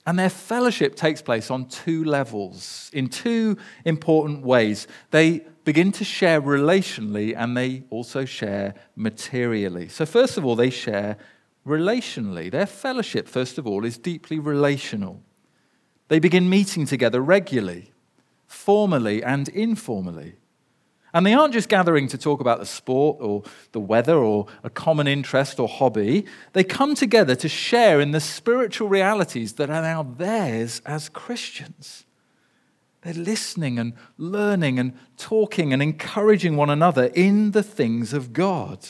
And 0.06 0.18
their 0.18 0.30
fellowship 0.30 0.96
takes 0.96 1.22
place 1.22 1.50
on 1.50 1.66
two 1.66 2.04
levels, 2.04 2.90
in 2.92 3.08
two 3.08 3.58
important 3.84 4.42
ways. 4.42 4.86
They 5.10 5.44
begin 5.64 5.92
to 5.92 6.04
share 6.04 6.40
relationally 6.40 7.34
and 7.36 7.56
they 7.56 7.84
also 7.90 8.24
share 8.24 8.74
materially. 8.96 9.88
So, 9.88 10.06
first 10.06 10.38
of 10.38 10.44
all, 10.44 10.56
they 10.56 10.70
share 10.70 11.16
relationally. 11.66 12.50
Their 12.50 12.66
fellowship, 12.66 13.28
first 13.28 13.58
of 13.58 13.66
all, 13.66 13.84
is 13.84 13.98
deeply 13.98 14.38
relational. 14.38 15.22
They 16.08 16.18
begin 16.18 16.48
meeting 16.48 16.86
together 16.86 17.20
regularly 17.20 17.92
formally 18.50 19.22
and 19.22 19.48
informally. 19.48 20.34
And 21.14 21.24
they 21.24 21.34
aren't 21.34 21.52
just 21.52 21.68
gathering 21.68 22.08
to 22.08 22.18
talk 22.18 22.40
about 22.40 22.58
the 22.58 22.66
sport 22.66 23.18
or 23.20 23.44
the 23.70 23.80
weather 23.80 24.16
or 24.16 24.46
a 24.64 24.70
common 24.70 25.06
interest 25.06 25.60
or 25.60 25.68
hobby. 25.68 26.26
They 26.52 26.64
come 26.64 26.96
together 26.96 27.36
to 27.36 27.48
share 27.48 28.00
in 28.00 28.10
the 28.10 28.20
spiritual 28.20 28.88
realities 28.88 29.54
that 29.54 29.70
are 29.70 29.82
now 29.82 30.02
theirs 30.02 30.82
as 30.84 31.08
Christians. 31.08 32.04
They're 33.02 33.14
listening 33.14 33.78
and 33.78 33.94
learning 34.18 34.78
and 34.78 34.94
talking 35.16 35.72
and 35.72 35.80
encouraging 35.80 36.56
one 36.56 36.70
another 36.70 37.06
in 37.14 37.52
the 37.52 37.62
things 37.62 38.12
of 38.12 38.32
God. 38.32 38.86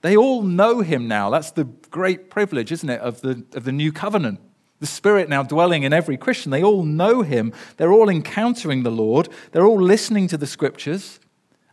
They 0.00 0.16
all 0.16 0.42
know 0.42 0.80
Him 0.80 1.06
now. 1.06 1.30
That's 1.30 1.50
the 1.50 1.64
great 1.64 2.30
privilege, 2.30 2.72
isn't 2.72 2.90
it, 2.90 3.00
of 3.00 3.20
the, 3.20 3.44
of 3.54 3.64
the 3.64 3.72
new 3.72 3.92
covenant 3.92 4.40
the 4.84 4.90
Spirit 4.90 5.30
now 5.30 5.42
dwelling 5.42 5.82
in 5.82 5.94
every 5.94 6.18
Christian. 6.18 6.50
They 6.50 6.62
all 6.62 6.82
know 6.82 7.22
Him. 7.22 7.54
They're 7.78 7.90
all 7.90 8.10
encountering 8.10 8.82
the 8.82 8.90
Lord. 8.90 9.30
They're 9.50 9.64
all 9.64 9.80
listening 9.80 10.28
to 10.28 10.36
the 10.36 10.46
Scriptures 10.46 11.20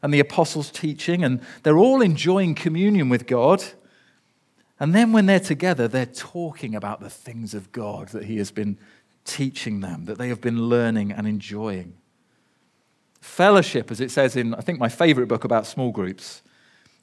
and 0.01 0.13
the 0.13 0.21
apostles' 0.21 0.71
teaching, 0.71 1.21
and 1.21 1.41
they're 1.63 1.77
all 1.77 2.01
enjoying 2.01 2.55
communion 2.55 3.09
with 3.09 3.27
God. 3.27 3.61
And 4.79 4.95
then 4.95 5.11
when 5.11 5.25
they're 5.25 5.41
together, 5.41 5.89
they're 5.89 6.05
talking 6.05 6.73
about 6.73 7.01
the 7.01 7.09
things 7.09 7.53
of 7.53 7.73
God 7.73 8.07
that 8.09 8.23
He 8.23 8.37
has 8.37 8.49
been 8.49 8.77
teaching 9.25 9.81
them, 9.81 10.05
that 10.05 10.17
they 10.17 10.29
have 10.29 10.39
been 10.39 10.69
learning 10.69 11.11
and 11.11 11.27
enjoying. 11.27 11.95
Fellowship, 13.19 13.91
as 13.91 13.99
it 13.99 14.09
says 14.09 14.37
in, 14.37 14.55
I 14.55 14.61
think, 14.61 14.79
my 14.79 14.87
favorite 14.87 15.27
book 15.27 15.43
about 15.43 15.67
small 15.67 15.91
groups, 15.91 16.43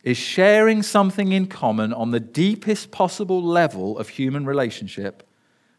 is 0.04 0.16
sharing 0.16 0.82
something 0.82 1.32
in 1.32 1.48
common 1.48 1.92
on 1.92 2.12
the 2.12 2.20
deepest 2.20 2.92
possible 2.92 3.42
level 3.42 3.98
of 3.98 4.08
human 4.08 4.46
relationship 4.46 5.27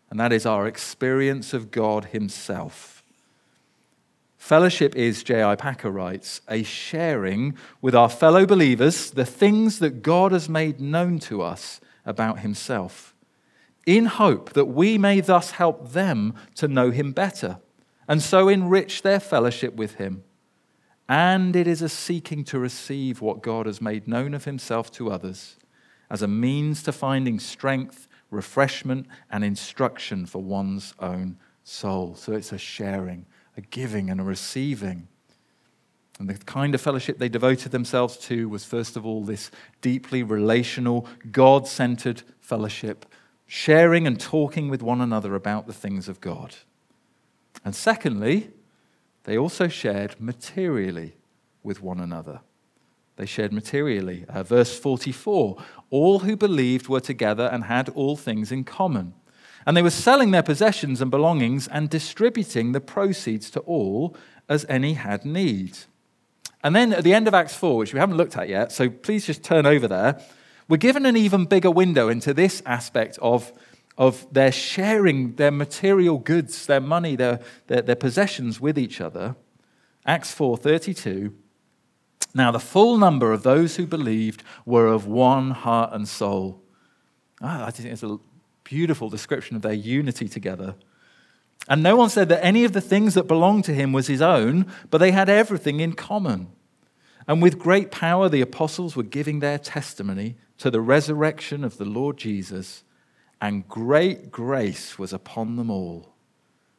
and 0.10 0.20
that 0.20 0.34
is 0.34 0.46
our 0.46 0.68
experience 0.68 1.54
of 1.54 1.72
God 1.72 2.06
Himself. 2.06 3.04
Fellowship 4.38 4.96
is, 4.96 5.22
J.I. 5.22 5.56
Packer 5.58 5.92
writes, 5.92 6.42
a 6.48 6.64
sharing 6.64 7.56
with 7.82 7.94
our 7.94 8.10
fellow 8.10 8.46
believers 8.46 9.12
the 9.12 9.26
things 9.26 9.80
that 9.80 10.02
God 10.02 10.32
has 10.32 10.50
made 10.50 10.80
known 10.80 11.20
to 11.20 11.42
us 11.42 11.80
about 12.06 12.40
Himself, 12.40 13.14
in 13.86 14.06
hope 14.06 14.54
that 14.54 14.66
we 14.66 14.98
may 14.98 15.20
thus 15.20 15.52
help 15.52 15.92
them 15.92 16.34
to 16.56 16.68
know 16.68 16.90
Him 16.90 17.12
better, 17.12 17.60
and 18.08 18.22
so 18.22 18.48
enrich 18.48 19.02
their 19.02 19.20
fellowship 19.20 19.76
with 19.76 19.96
Him. 19.96 20.24
And 21.08 21.56
it 21.56 21.68
is 21.68 21.82
a 21.82 21.90
seeking 21.90 22.44
to 22.46 22.60
receive 22.60 23.22
what 23.22 23.42
God 23.42 23.66
has 23.66 23.82
made 23.82 24.08
known 24.08 24.34
of 24.34 24.46
Himself 24.46 24.92
to 24.94 25.12
others 25.12 25.58
as 26.10 26.22
a 26.22 26.28
means 26.28 26.82
to 26.84 26.92
finding 26.92 27.40
strength 27.40 28.08
refreshment 28.30 29.08
and 29.30 29.44
instruction 29.44 30.26
for 30.26 30.42
one's 30.42 30.94
own 31.00 31.38
soul. 31.64 32.16
So 32.16 32.34
it's 32.34 32.52
a 32.52 32.58
sharing, 32.58 33.26
a 33.58 33.62
giving, 33.62 34.10
and 34.10 34.20
a 34.20 34.24
receiving. 34.24 35.08
And 36.20 36.30
the 36.30 36.34
kind 36.34 36.76
of 36.76 36.82
fellowship 36.82 37.18
they 37.18 37.30
devoted 37.30 37.72
themselves 37.72 38.18
to 38.18 38.50
was, 38.50 38.66
first 38.66 38.98
of 38.98 39.06
all, 39.06 39.24
this 39.24 39.52
deeply 39.82 40.22
relational, 40.22 41.08
God 41.32 41.68
centered 41.68 42.24
fellowship, 42.42 43.06
sharing 43.48 44.06
and 44.06 44.20
talking 44.20 44.70
with 44.70 44.84
one 44.84 45.00
another 45.00 45.34
about 45.34 45.66
the 45.66 45.74
things 45.74 46.10
of 46.10 46.20
God. 46.20 46.56
And 47.64 47.74
secondly, 47.74 48.52
they 49.24 49.38
also 49.38 49.68
shared 49.68 50.20
materially 50.20 51.16
with 51.64 51.82
one 51.82 52.00
another. 52.00 52.42
They 53.20 53.26
shared 53.26 53.52
materially. 53.52 54.24
Uh, 54.30 54.44
verse 54.44 54.80
44 54.80 55.58
All 55.90 56.20
who 56.20 56.38
believed 56.38 56.88
were 56.88 57.02
together 57.02 57.50
and 57.52 57.66
had 57.66 57.90
all 57.90 58.16
things 58.16 58.50
in 58.50 58.64
common. 58.64 59.14
And 59.68 59.76
they 59.76 59.82
were 59.82 59.90
selling 59.90 60.32
their 60.32 60.42
possessions 60.42 61.02
and 61.02 61.12
belongings 61.12 61.68
and 61.68 61.90
distributing 61.90 62.72
the 62.72 62.80
proceeds 62.80 63.50
to 63.52 63.60
all 63.60 64.16
as 64.48 64.66
any 64.70 64.94
had 64.94 65.26
need. 65.26 65.80
And 66.64 66.74
then 66.74 66.94
at 66.94 67.04
the 67.04 67.14
end 67.14 67.28
of 67.28 67.34
Acts 67.34 67.56
4, 67.56 67.76
which 67.76 67.94
we 67.94 68.00
haven't 68.00 68.16
looked 68.16 68.38
at 68.38 68.48
yet, 68.48 68.72
so 68.72 68.90
please 68.90 69.26
just 69.26 69.44
turn 69.44 69.66
over 69.66 69.90
there, 69.90 70.22
we're 70.70 70.78
given 70.78 71.06
an 71.06 71.18
even 71.18 71.44
bigger 71.44 71.72
window 71.72 72.08
into 72.08 72.34
this 72.34 72.64
aspect 72.66 73.20
of, 73.22 73.52
of 73.98 74.26
their 74.32 74.54
sharing 74.54 75.36
their 75.36 75.52
material 75.52 76.20
goods, 76.20 76.68
their 76.68 76.80
money, 76.80 77.18
their, 77.18 77.42
their, 77.68 77.82
their 77.82 77.98
possessions 77.98 78.62
with 78.62 78.80
each 78.80 79.02
other. 79.02 79.36
Acts 80.06 80.34
4:32 80.34 81.34
now, 82.34 82.52
the 82.52 82.60
full 82.60 82.98
number 82.98 83.32
of 83.34 83.44
those 83.44 83.76
who 83.76 83.88
believed 83.88 84.44
were 84.66 84.88
of 84.88 85.08
one 85.08 85.52
heart 85.52 85.94
and 85.94 86.08
soul. 86.08 86.62
Ah, 87.42 87.66
I 87.66 87.72
think 87.72 87.90
it's 87.90 88.04
a 88.04 88.20
beautiful 88.64 89.10
description 89.10 89.56
of 89.56 89.64
their 89.64 89.74
unity 89.74 90.28
together. 90.28 90.76
And 91.68 91.82
no 91.82 91.96
one 91.96 92.10
said 92.10 92.30
that 92.30 92.44
any 92.46 92.66
of 92.66 92.74
the 92.74 92.82
things 92.82 93.16
that 93.16 93.28
belonged 93.28 93.66
to 93.66 93.74
him 93.74 93.94
was 93.94 94.08
his 94.08 94.22
own, 94.22 94.68
but 94.92 95.00
they 95.00 95.12
had 95.12 95.28
everything 95.28 95.80
in 95.80 95.94
common. 95.94 96.50
And 97.28 97.42
with 97.42 97.60
great 97.60 97.92
power, 97.92 98.30
the 98.30 98.42
apostles 98.42 98.96
were 98.96 99.04
giving 99.04 99.40
their 99.40 99.58
testimony 99.58 100.36
to 100.60 100.70
the 100.72 100.82
resurrection 100.82 101.64
of 101.64 101.78
the 101.78 101.86
Lord 101.86 102.18
Jesus, 102.18 102.84
and 103.42 103.68
great 103.68 104.32
grace 104.32 105.00
was 105.00 105.14
upon 105.14 105.56
them 105.56 105.70
all. 105.70 106.14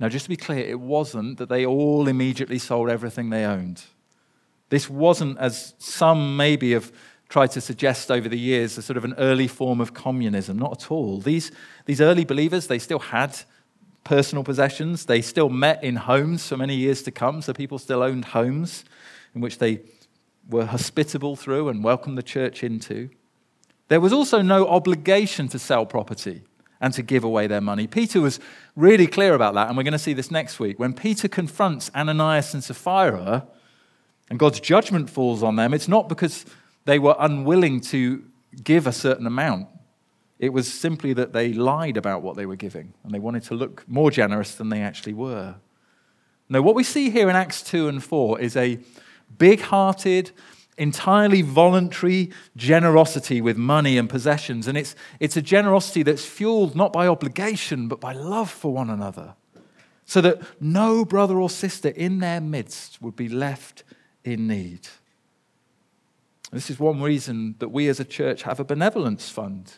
Now, 0.00 0.08
just 0.08 0.24
to 0.24 0.30
be 0.30 0.36
clear, 0.36 0.66
it 0.66 0.80
wasn't 0.80 1.36
that 1.38 1.50
they 1.50 1.66
all 1.66 2.08
immediately 2.08 2.58
sold 2.58 2.88
everything 2.88 3.28
they 3.28 3.44
owned. 3.44 3.82
This 4.70 4.88
wasn't, 4.88 5.36
as 5.38 5.74
some 5.78 6.38
maybe 6.38 6.72
have 6.72 6.90
tried 7.28 7.50
to 7.52 7.60
suggest 7.60 8.10
over 8.10 8.28
the 8.28 8.38
years, 8.38 8.78
a 8.78 8.82
sort 8.82 8.96
of 8.96 9.04
an 9.04 9.14
early 9.18 9.46
form 9.46 9.78
of 9.80 9.92
communism. 9.92 10.58
Not 10.58 10.82
at 10.82 10.90
all. 10.90 11.20
These, 11.20 11.52
these 11.84 12.00
early 12.00 12.24
believers, 12.24 12.66
they 12.66 12.78
still 12.78 12.98
had 12.98 13.36
personal 14.02 14.42
possessions. 14.42 15.04
They 15.04 15.20
still 15.20 15.50
met 15.50 15.84
in 15.84 15.96
homes 15.96 16.48
for 16.48 16.56
many 16.56 16.76
years 16.76 17.02
to 17.02 17.10
come, 17.10 17.42
so 17.42 17.52
people 17.52 17.78
still 17.78 18.02
owned 18.02 18.26
homes 18.26 18.84
in 19.34 19.42
which 19.42 19.58
they 19.58 19.82
were 20.48 20.64
hospitable 20.64 21.36
through 21.36 21.68
and 21.68 21.84
welcomed 21.84 22.16
the 22.16 22.22
church 22.22 22.64
into. 22.64 23.10
There 23.88 24.00
was 24.00 24.14
also 24.14 24.40
no 24.40 24.66
obligation 24.66 25.46
to 25.48 25.58
sell 25.58 25.84
property 25.84 26.42
and 26.80 26.94
to 26.94 27.02
give 27.02 27.24
away 27.24 27.46
their 27.46 27.60
money. 27.60 27.86
Peter 27.86 28.20
was 28.20 28.40
really 28.74 29.06
clear 29.06 29.34
about 29.34 29.54
that, 29.54 29.68
and 29.68 29.76
we're 29.76 29.82
going 29.82 29.92
to 29.92 29.98
see 29.98 30.14
this 30.14 30.30
next 30.30 30.58
week. 30.58 30.78
When 30.78 30.94
Peter 30.94 31.28
confronts 31.28 31.90
Ananias 31.94 32.54
and 32.54 32.64
Sapphira, 32.64 33.46
and 34.30 34.38
God's 34.38 34.60
judgment 34.60 35.10
falls 35.10 35.42
on 35.42 35.56
them, 35.56 35.74
it's 35.74 35.88
not 35.88 36.08
because 36.08 36.46
they 36.84 36.98
were 36.98 37.16
unwilling 37.18 37.80
to 37.80 38.24
give 38.62 38.86
a 38.86 38.92
certain 38.92 39.26
amount. 39.26 39.68
It 40.38 40.52
was 40.52 40.72
simply 40.72 41.12
that 41.12 41.32
they 41.32 41.52
lied 41.52 41.96
about 41.96 42.22
what 42.22 42.36
they 42.36 42.46
were 42.46 42.56
giving, 42.56 42.94
and 43.04 43.12
they 43.12 43.18
wanted 43.18 43.42
to 43.44 43.54
look 43.54 43.84
more 43.86 44.10
generous 44.10 44.54
than 44.54 44.70
they 44.70 44.80
actually 44.80 45.12
were. 45.12 45.56
Now, 46.48 46.62
what 46.62 46.74
we 46.74 46.82
see 46.82 47.10
here 47.10 47.28
in 47.28 47.36
Acts 47.36 47.62
2 47.62 47.88
and 47.88 48.02
4 48.02 48.40
is 48.40 48.56
a 48.56 48.80
big 49.36 49.60
hearted, 49.60 50.32
entirely 50.78 51.42
voluntary 51.42 52.30
generosity 52.56 53.40
with 53.40 53.56
money 53.56 53.98
and 53.98 54.08
possessions. 54.08 54.66
And 54.66 54.78
it's, 54.78 54.94
it's 55.18 55.36
a 55.36 55.42
generosity 55.42 56.02
that's 56.02 56.24
fueled 56.24 56.74
not 56.74 56.92
by 56.92 57.06
obligation, 57.06 57.88
but 57.88 58.00
by 58.00 58.12
love 58.12 58.50
for 58.50 58.72
one 58.72 58.90
another. 58.90 59.34
So 60.04 60.20
that 60.22 60.42
no 60.60 61.04
brother 61.04 61.38
or 61.38 61.50
sister 61.50 61.90
in 61.90 62.18
their 62.18 62.40
midst 62.40 63.00
would 63.00 63.14
be 63.14 63.28
left 63.28 63.84
in 64.24 64.46
need. 64.46 64.88
This 66.52 66.70
is 66.70 66.80
one 66.80 67.00
reason 67.00 67.54
that 67.58 67.68
we 67.68 67.88
as 67.88 68.00
a 68.00 68.04
church 68.04 68.42
have 68.42 68.58
a 68.58 68.64
benevolence 68.64 69.28
fund 69.28 69.74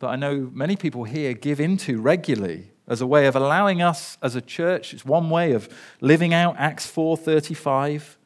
that 0.00 0.08
I 0.08 0.16
know 0.16 0.50
many 0.52 0.76
people 0.76 1.04
here 1.04 1.32
give 1.32 1.58
into 1.58 2.00
regularly 2.00 2.72
as 2.86 3.00
a 3.00 3.06
way 3.06 3.26
of 3.26 3.34
allowing 3.34 3.80
us 3.80 4.18
as 4.22 4.36
a 4.36 4.40
church. 4.40 4.92
It's 4.92 5.04
one 5.04 5.30
way 5.30 5.52
of 5.52 5.68
living 6.00 6.34
out 6.34 6.54
Acts 6.58 6.86
4:35 6.86 8.16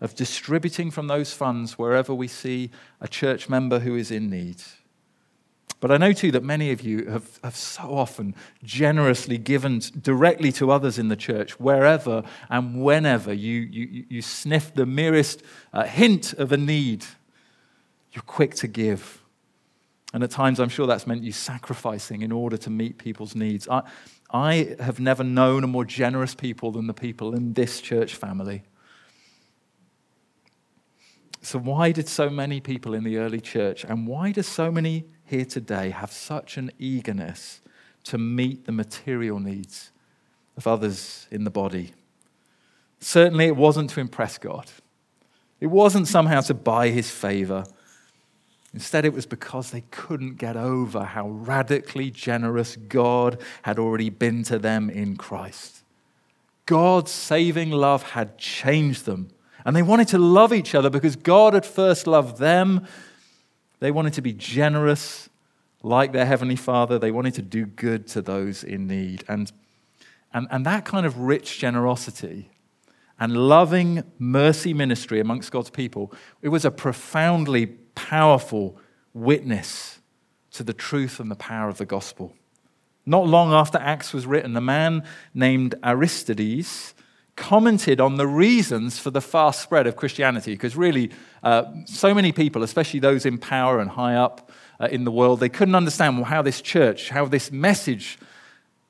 of 0.00 0.14
distributing 0.14 0.90
from 0.90 1.06
those 1.06 1.32
funds 1.32 1.78
wherever 1.78 2.14
we 2.14 2.28
see 2.28 2.70
a 3.00 3.08
church 3.08 3.48
member 3.48 3.80
who 3.80 3.96
is 3.96 4.10
in 4.10 4.30
need. 4.30 4.62
But 5.80 5.90
I 5.90 5.96
know 5.96 6.12
too 6.12 6.30
that 6.32 6.44
many 6.44 6.72
of 6.72 6.82
you 6.82 7.06
have, 7.06 7.40
have 7.42 7.56
so 7.56 7.82
often 7.82 8.34
generously 8.62 9.38
given 9.38 9.80
directly 10.00 10.52
to 10.52 10.70
others 10.70 10.98
in 10.98 11.08
the 11.08 11.16
church, 11.16 11.58
wherever 11.58 12.22
and 12.50 12.82
whenever 12.82 13.32
you, 13.32 13.60
you, 13.60 14.04
you 14.08 14.22
sniff 14.22 14.74
the 14.74 14.84
merest 14.84 15.42
uh, 15.72 15.84
hint 15.84 16.34
of 16.34 16.52
a 16.52 16.58
need, 16.58 17.06
you're 18.12 18.22
quick 18.22 18.54
to 18.56 18.68
give. 18.68 19.22
And 20.12 20.22
at 20.22 20.30
times, 20.30 20.60
I'm 20.60 20.68
sure 20.68 20.86
that's 20.86 21.06
meant 21.06 21.22
you 21.22 21.32
sacrificing 21.32 22.22
in 22.22 22.32
order 22.32 22.56
to 22.58 22.70
meet 22.70 22.98
people's 22.98 23.34
needs. 23.34 23.68
I, 23.68 23.82
I 24.30 24.74
have 24.80 25.00
never 25.00 25.24
known 25.24 25.64
a 25.64 25.68
more 25.68 25.84
generous 25.84 26.34
people 26.34 26.72
than 26.72 26.88
the 26.88 26.94
people 26.94 27.34
in 27.34 27.54
this 27.54 27.80
church 27.80 28.16
family. 28.16 28.64
So, 31.42 31.58
why 31.58 31.92
did 31.92 32.08
so 32.08 32.28
many 32.28 32.60
people 32.60 32.94
in 32.94 33.02
the 33.02 33.16
early 33.16 33.40
church, 33.40 33.84
and 33.84 34.06
why 34.06 34.32
do 34.32 34.42
so 34.42 34.70
many 34.70 35.04
here 35.24 35.46
today 35.46 35.90
have 35.90 36.12
such 36.12 36.58
an 36.58 36.70
eagerness 36.78 37.60
to 38.04 38.18
meet 38.18 38.66
the 38.66 38.72
material 38.72 39.40
needs 39.40 39.90
of 40.56 40.66
others 40.66 41.26
in 41.30 41.44
the 41.44 41.50
body? 41.50 41.92
Certainly, 43.00 43.46
it 43.46 43.56
wasn't 43.56 43.88
to 43.90 44.00
impress 44.00 44.36
God, 44.36 44.70
it 45.60 45.68
wasn't 45.68 46.08
somehow 46.08 46.40
to 46.42 46.54
buy 46.54 46.88
his 46.88 47.10
favor. 47.10 47.64
Instead, 48.72 49.04
it 49.04 49.12
was 49.12 49.26
because 49.26 49.72
they 49.72 49.80
couldn't 49.90 50.36
get 50.36 50.56
over 50.56 51.02
how 51.02 51.28
radically 51.28 52.08
generous 52.08 52.76
God 52.76 53.40
had 53.62 53.80
already 53.80 54.10
been 54.10 54.44
to 54.44 54.60
them 54.60 54.88
in 54.88 55.16
Christ. 55.16 55.82
God's 56.66 57.10
saving 57.10 57.72
love 57.72 58.10
had 58.10 58.38
changed 58.38 59.06
them 59.06 59.30
and 59.64 59.74
they 59.74 59.82
wanted 59.82 60.08
to 60.08 60.18
love 60.18 60.52
each 60.52 60.74
other 60.74 60.90
because 60.90 61.16
God 61.16 61.54
had 61.54 61.66
first 61.66 62.06
loved 62.06 62.38
them. 62.38 62.86
They 63.80 63.90
wanted 63.90 64.14
to 64.14 64.22
be 64.22 64.32
generous 64.32 65.28
like 65.82 66.12
their 66.12 66.26
Heavenly 66.26 66.56
Father. 66.56 66.98
They 66.98 67.10
wanted 67.10 67.34
to 67.34 67.42
do 67.42 67.66
good 67.66 68.06
to 68.08 68.22
those 68.22 68.64
in 68.64 68.86
need. 68.86 69.24
And, 69.28 69.50
and, 70.32 70.46
and 70.50 70.66
that 70.66 70.84
kind 70.84 71.06
of 71.06 71.18
rich 71.18 71.58
generosity 71.58 72.50
and 73.18 73.36
loving 73.36 74.02
mercy 74.18 74.72
ministry 74.72 75.20
amongst 75.20 75.52
God's 75.52 75.70
people, 75.70 76.12
it 76.42 76.48
was 76.48 76.64
a 76.64 76.70
profoundly 76.70 77.66
powerful 77.94 78.78
witness 79.12 80.00
to 80.52 80.62
the 80.62 80.72
truth 80.72 81.20
and 81.20 81.30
the 81.30 81.36
power 81.36 81.68
of 81.68 81.78
the 81.78 81.86
gospel. 81.86 82.34
Not 83.06 83.26
long 83.26 83.52
after 83.52 83.78
Acts 83.78 84.12
was 84.12 84.26
written, 84.26 84.56
a 84.56 84.60
man 84.60 85.04
named 85.34 85.74
Aristides 85.82 86.94
commented 87.40 88.00
on 88.00 88.16
the 88.16 88.26
reasons 88.26 88.98
for 88.98 89.10
the 89.10 89.20
fast 89.20 89.62
spread 89.62 89.86
of 89.86 89.96
Christianity, 89.96 90.52
because 90.52 90.76
really, 90.76 91.10
uh, 91.42 91.64
so 91.86 92.14
many 92.14 92.32
people, 92.32 92.62
especially 92.62 93.00
those 93.00 93.24
in 93.24 93.38
power 93.38 93.80
and 93.80 93.90
high 93.90 94.14
up 94.14 94.52
uh, 94.78 94.88
in 94.92 95.04
the 95.04 95.10
world, 95.10 95.40
they 95.40 95.48
couldn't 95.48 95.74
understand 95.74 96.22
how 96.26 96.42
this 96.42 96.60
church, 96.60 97.08
how 97.08 97.24
this 97.24 97.50
message 97.50 98.18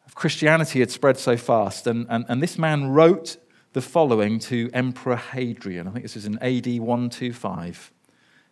of 0.05 0.17
Christianity 0.17 0.81
had 0.81 0.91
spread 0.91 1.17
so 1.17 1.37
fast. 1.37 1.87
And, 1.87 2.07
and, 2.11 2.27
and 2.29 2.43
this 2.43 2.59
man 2.59 2.89
wrote 2.89 3.37
the 3.73 3.81
following 3.81 4.41
to 4.41 4.69
Emperor 4.75 5.17
Hadrian. 5.17 5.87
I 5.87 5.93
think 5.93 6.05
this 6.05 6.17
is 6.17 6.27
in 6.27 6.37
AD 6.39 6.67
125. 6.67 7.93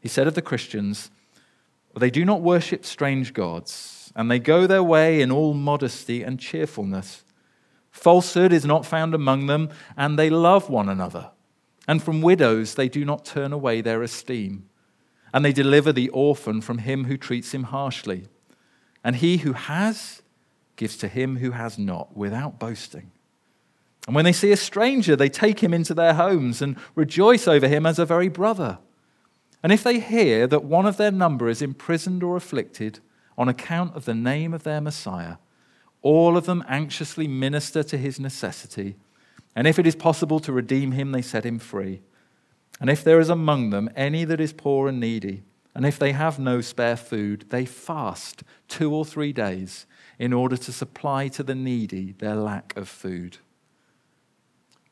He 0.01 0.09
said 0.09 0.29
of 0.29 0.35
the 0.35 0.43
Christians, 0.43 1.11
They 1.99 2.11
do 2.11 2.25
not 2.25 2.41
worship 2.41 2.85
strange 2.85 3.35
gods, 3.35 4.13
and 4.15 4.31
they 4.31 4.39
go 4.39 4.69
their 4.69 4.85
way 4.85 5.21
in 5.21 5.33
all 5.33 5.55
modesty 5.55 6.23
and 6.23 6.39
cheerfulness. 6.39 7.25
Falsehood 7.99 8.53
is 8.53 8.65
not 8.65 8.87
found 8.87 9.13
among 9.13 9.47
them, 9.47 9.71
and 9.97 10.19
they 10.19 10.31
love 10.31 10.71
one 10.71 10.89
another. 10.89 11.31
And 11.89 12.03
from 12.03 12.23
widows 12.23 12.75
they 12.75 12.89
do 12.89 13.05
not 13.05 13.25
turn 13.25 13.53
away 13.53 13.81
their 13.81 14.03
esteem. 14.03 14.69
And 15.35 15.45
they 15.45 15.53
deliver 15.53 15.93
the 15.93 16.09
orphan 16.11 16.61
from 16.61 16.79
him 16.79 17.05
who 17.05 17.17
treats 17.17 17.53
him 17.53 17.65
harshly. 17.65 18.29
And 19.03 19.17
he 19.17 19.39
who 19.39 19.53
has 19.53 20.23
gives 20.77 20.97
to 20.99 21.09
him 21.09 21.39
who 21.39 21.51
has 21.51 21.77
not, 21.77 22.17
without 22.17 22.61
boasting. 22.61 23.11
And 24.07 24.15
when 24.15 24.25
they 24.25 24.33
see 24.33 24.53
a 24.53 24.57
stranger, 24.57 25.17
they 25.17 25.29
take 25.29 25.61
him 25.61 25.75
into 25.75 25.93
their 25.93 26.15
homes 26.15 26.63
and 26.63 26.77
rejoice 26.95 27.49
over 27.49 27.67
him 27.67 27.85
as 27.85 27.99
a 27.99 28.07
very 28.07 28.29
brother. 28.29 28.79
And 29.61 29.73
if 29.73 29.83
they 29.83 29.99
hear 29.99 30.47
that 30.47 30.65
one 30.65 30.87
of 30.87 30.97
their 30.97 31.11
number 31.11 31.49
is 31.49 31.61
imprisoned 31.61 32.23
or 32.23 32.37
afflicted 32.37 33.01
on 33.37 33.49
account 33.49 33.97
of 33.97 34.05
the 34.05 34.15
name 34.15 34.55
of 34.55 34.63
their 34.63 34.81
Messiah, 34.81 35.37
all 36.03 36.37
of 36.37 36.47
them 36.47 36.65
anxiously 36.69 37.27
minister 37.27 37.83
to 37.83 37.99
his 37.99 38.21
necessity. 38.21 38.97
And 39.57 39.67
if 39.67 39.79
it 39.79 39.87
is 39.87 39.97
possible 39.97 40.41
to 40.41 40.53
redeem 40.53 40.93
him, 40.93 41.13
they 41.13 41.23
set 41.23 41.45
him 41.45 41.59
free. 41.59 42.03
And 42.81 42.89
if 42.89 43.03
there 43.03 43.21
is 43.21 43.29
among 43.29 43.71
them 43.71 43.91
any 43.97 44.25
that 44.25 44.41
is 44.41 44.53
poor 44.53 44.89
and 44.89 45.01
needy, 45.01 45.43
and 45.75 45.85
if 45.85 45.99
they 45.99 46.13
have 46.13 46.39
no 46.39 46.61
spare 46.61 46.97
food, 46.97 47.47
they 47.51 47.65
fast 47.65 48.43
two 48.69 48.95
or 48.95 49.05
three 49.05 49.33
days 49.33 49.87
in 50.19 50.33
order 50.33 50.57
to 50.57 50.73
supply 50.73 51.29
to 51.29 51.43
the 51.43 51.55
needy 51.55 52.13
their 52.19 52.37
lack 52.37 52.77
of 52.77 52.89
food. 52.89 53.39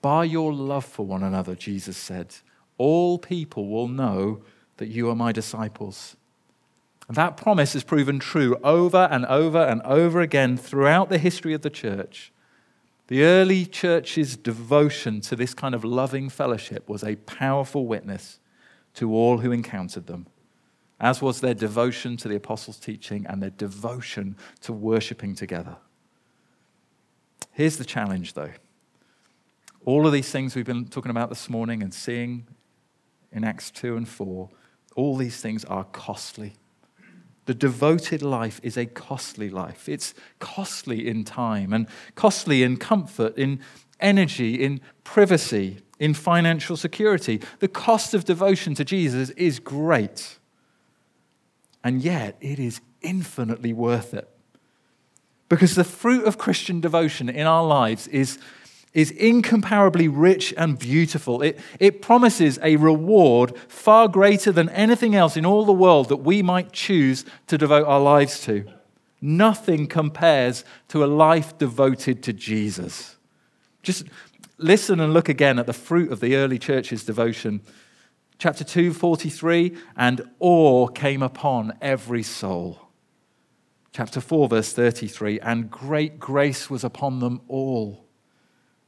By 0.00 0.24
your 0.24 0.52
love 0.52 0.84
for 0.84 1.04
one 1.04 1.22
another, 1.22 1.54
Jesus 1.54 1.96
said, 1.96 2.36
all 2.78 3.18
people 3.18 3.68
will 3.68 3.88
know 3.88 4.42
that 4.76 4.88
you 4.88 5.08
are 5.08 5.16
my 5.16 5.32
disciples 5.32 6.16
that 7.08 7.36
promise 7.36 7.74
has 7.74 7.84
proven 7.84 8.18
true 8.18 8.56
over 8.64 9.08
and 9.10 9.24
over 9.26 9.58
and 9.58 9.80
over 9.82 10.20
again 10.20 10.56
throughout 10.56 11.08
the 11.08 11.18
history 11.18 11.54
of 11.54 11.62
the 11.62 11.70
church. 11.70 12.32
The 13.08 13.22
early 13.22 13.64
church's 13.64 14.36
devotion 14.36 15.20
to 15.22 15.36
this 15.36 15.54
kind 15.54 15.74
of 15.74 15.84
loving 15.84 16.28
fellowship 16.28 16.88
was 16.88 17.04
a 17.04 17.16
powerful 17.16 17.86
witness 17.86 18.40
to 18.94 19.14
all 19.14 19.38
who 19.38 19.52
encountered 19.52 20.08
them, 20.08 20.26
as 20.98 21.22
was 21.22 21.40
their 21.40 21.54
devotion 21.54 22.16
to 22.16 22.28
the 22.28 22.34
apostles' 22.34 22.80
teaching 22.80 23.24
and 23.28 23.40
their 23.40 23.50
devotion 23.50 24.36
to 24.62 24.72
worshipping 24.72 25.36
together. 25.36 25.76
Here's 27.52 27.76
the 27.76 27.84
challenge, 27.84 28.32
though. 28.32 28.50
All 29.84 30.04
of 30.06 30.12
these 30.12 30.30
things 30.30 30.56
we've 30.56 30.66
been 30.66 30.88
talking 30.88 31.10
about 31.10 31.28
this 31.28 31.48
morning 31.48 31.82
and 31.82 31.94
seeing 31.94 32.48
in 33.30 33.44
Acts 33.44 33.70
2 33.70 33.96
and 33.96 34.08
4, 34.08 34.48
all 34.96 35.16
these 35.16 35.40
things 35.40 35.64
are 35.66 35.84
costly. 35.84 36.54
The 37.46 37.54
devoted 37.54 38.22
life 38.22 38.60
is 38.62 38.76
a 38.76 38.86
costly 38.86 39.48
life. 39.48 39.88
It's 39.88 40.14
costly 40.38 41.08
in 41.08 41.24
time 41.24 41.72
and 41.72 41.86
costly 42.14 42.62
in 42.62 42.76
comfort, 42.76 43.38
in 43.38 43.60
energy, 44.00 44.62
in 44.62 44.80
privacy, 45.04 45.78
in 45.98 46.12
financial 46.12 46.76
security. 46.76 47.40
The 47.60 47.68
cost 47.68 48.14
of 48.14 48.24
devotion 48.24 48.74
to 48.74 48.84
Jesus 48.84 49.30
is 49.30 49.58
great. 49.58 50.38
And 51.82 52.02
yet, 52.02 52.36
it 52.40 52.58
is 52.58 52.80
infinitely 53.00 53.72
worth 53.72 54.12
it. 54.12 54.28
Because 55.48 55.76
the 55.76 55.84
fruit 55.84 56.24
of 56.24 56.38
Christian 56.38 56.80
devotion 56.80 57.28
in 57.28 57.46
our 57.46 57.64
lives 57.64 58.08
is 58.08 58.38
is 58.96 59.10
incomparably 59.10 60.08
rich 60.08 60.54
and 60.56 60.78
beautiful. 60.78 61.42
It, 61.42 61.60
it 61.78 62.00
promises 62.00 62.58
a 62.62 62.76
reward 62.76 63.54
far 63.68 64.08
greater 64.08 64.50
than 64.50 64.70
anything 64.70 65.14
else 65.14 65.36
in 65.36 65.44
all 65.44 65.66
the 65.66 65.72
world 65.72 66.08
that 66.08 66.16
we 66.16 66.42
might 66.42 66.72
choose 66.72 67.26
to 67.48 67.58
devote 67.58 67.86
our 67.86 68.00
lives 68.00 68.40
to. 68.44 68.64
Nothing 69.20 69.86
compares 69.86 70.64
to 70.88 71.04
a 71.04 71.06
life 71.06 71.58
devoted 71.58 72.22
to 72.22 72.32
Jesus. 72.32 73.16
Just 73.82 74.04
listen 74.56 74.98
and 74.98 75.12
look 75.12 75.28
again 75.28 75.58
at 75.58 75.66
the 75.66 75.74
fruit 75.74 76.10
of 76.10 76.20
the 76.20 76.34
early 76.34 76.58
church's 76.58 77.04
devotion. 77.04 77.60
Chapter 78.38 78.64
2, 78.64 78.94
43, 78.94 79.76
and 79.98 80.22
awe 80.40 80.86
came 80.86 81.22
upon 81.22 81.76
every 81.82 82.22
soul. 82.22 82.80
Chapter 83.92 84.22
4, 84.22 84.48
verse 84.48 84.72
33, 84.72 85.38
and 85.40 85.70
great 85.70 86.18
grace 86.18 86.70
was 86.70 86.82
upon 86.82 87.20
them 87.20 87.42
all 87.46 88.05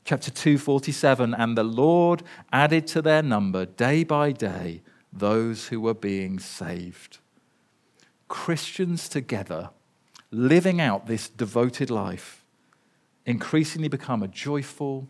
chapter 0.08 0.30
247 0.30 1.34
and 1.34 1.54
the 1.54 1.62
lord 1.62 2.22
added 2.50 2.86
to 2.86 3.02
their 3.02 3.22
number 3.22 3.66
day 3.66 4.02
by 4.02 4.32
day 4.32 4.80
those 5.12 5.66
who 5.66 5.78
were 5.78 5.92
being 5.92 6.38
saved. 6.38 7.18
Christians 8.26 9.06
together 9.06 9.68
living 10.30 10.80
out 10.80 11.08
this 11.08 11.28
devoted 11.28 11.90
life 11.90 12.42
increasingly 13.26 13.88
become 13.88 14.22
a 14.22 14.28
joyful 14.28 15.06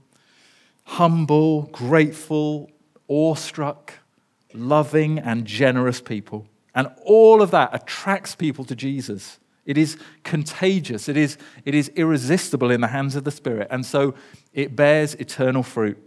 humble 0.83 1.63
grateful 1.67 2.69
awestruck 3.07 4.01
loving 4.53 5.17
and 5.21 5.45
generous 5.45 6.01
people. 6.01 6.49
And 6.75 6.89
all 7.05 7.41
of 7.41 7.53
that 7.53 7.71
attracts 7.73 8.35
people 8.35 8.65
to 8.65 8.75
jesus 8.75 9.39
it 9.69 9.77
is 9.77 9.99
contagious. 10.25 11.11
It 11.11 11.19
is, 11.19 11.37
it 11.67 11.75
is 11.75 11.91
irresistible 11.91 12.71
in 12.71 12.81
the 12.81 12.87
hands 12.87 13.15
of 13.17 13.25
the 13.25 13.31
Spirit. 13.31 13.69
And 13.71 13.85
so 13.85 14.15
it 14.55 14.75
bears 14.75 15.15
eternal 15.17 15.63
fruit, 15.63 15.99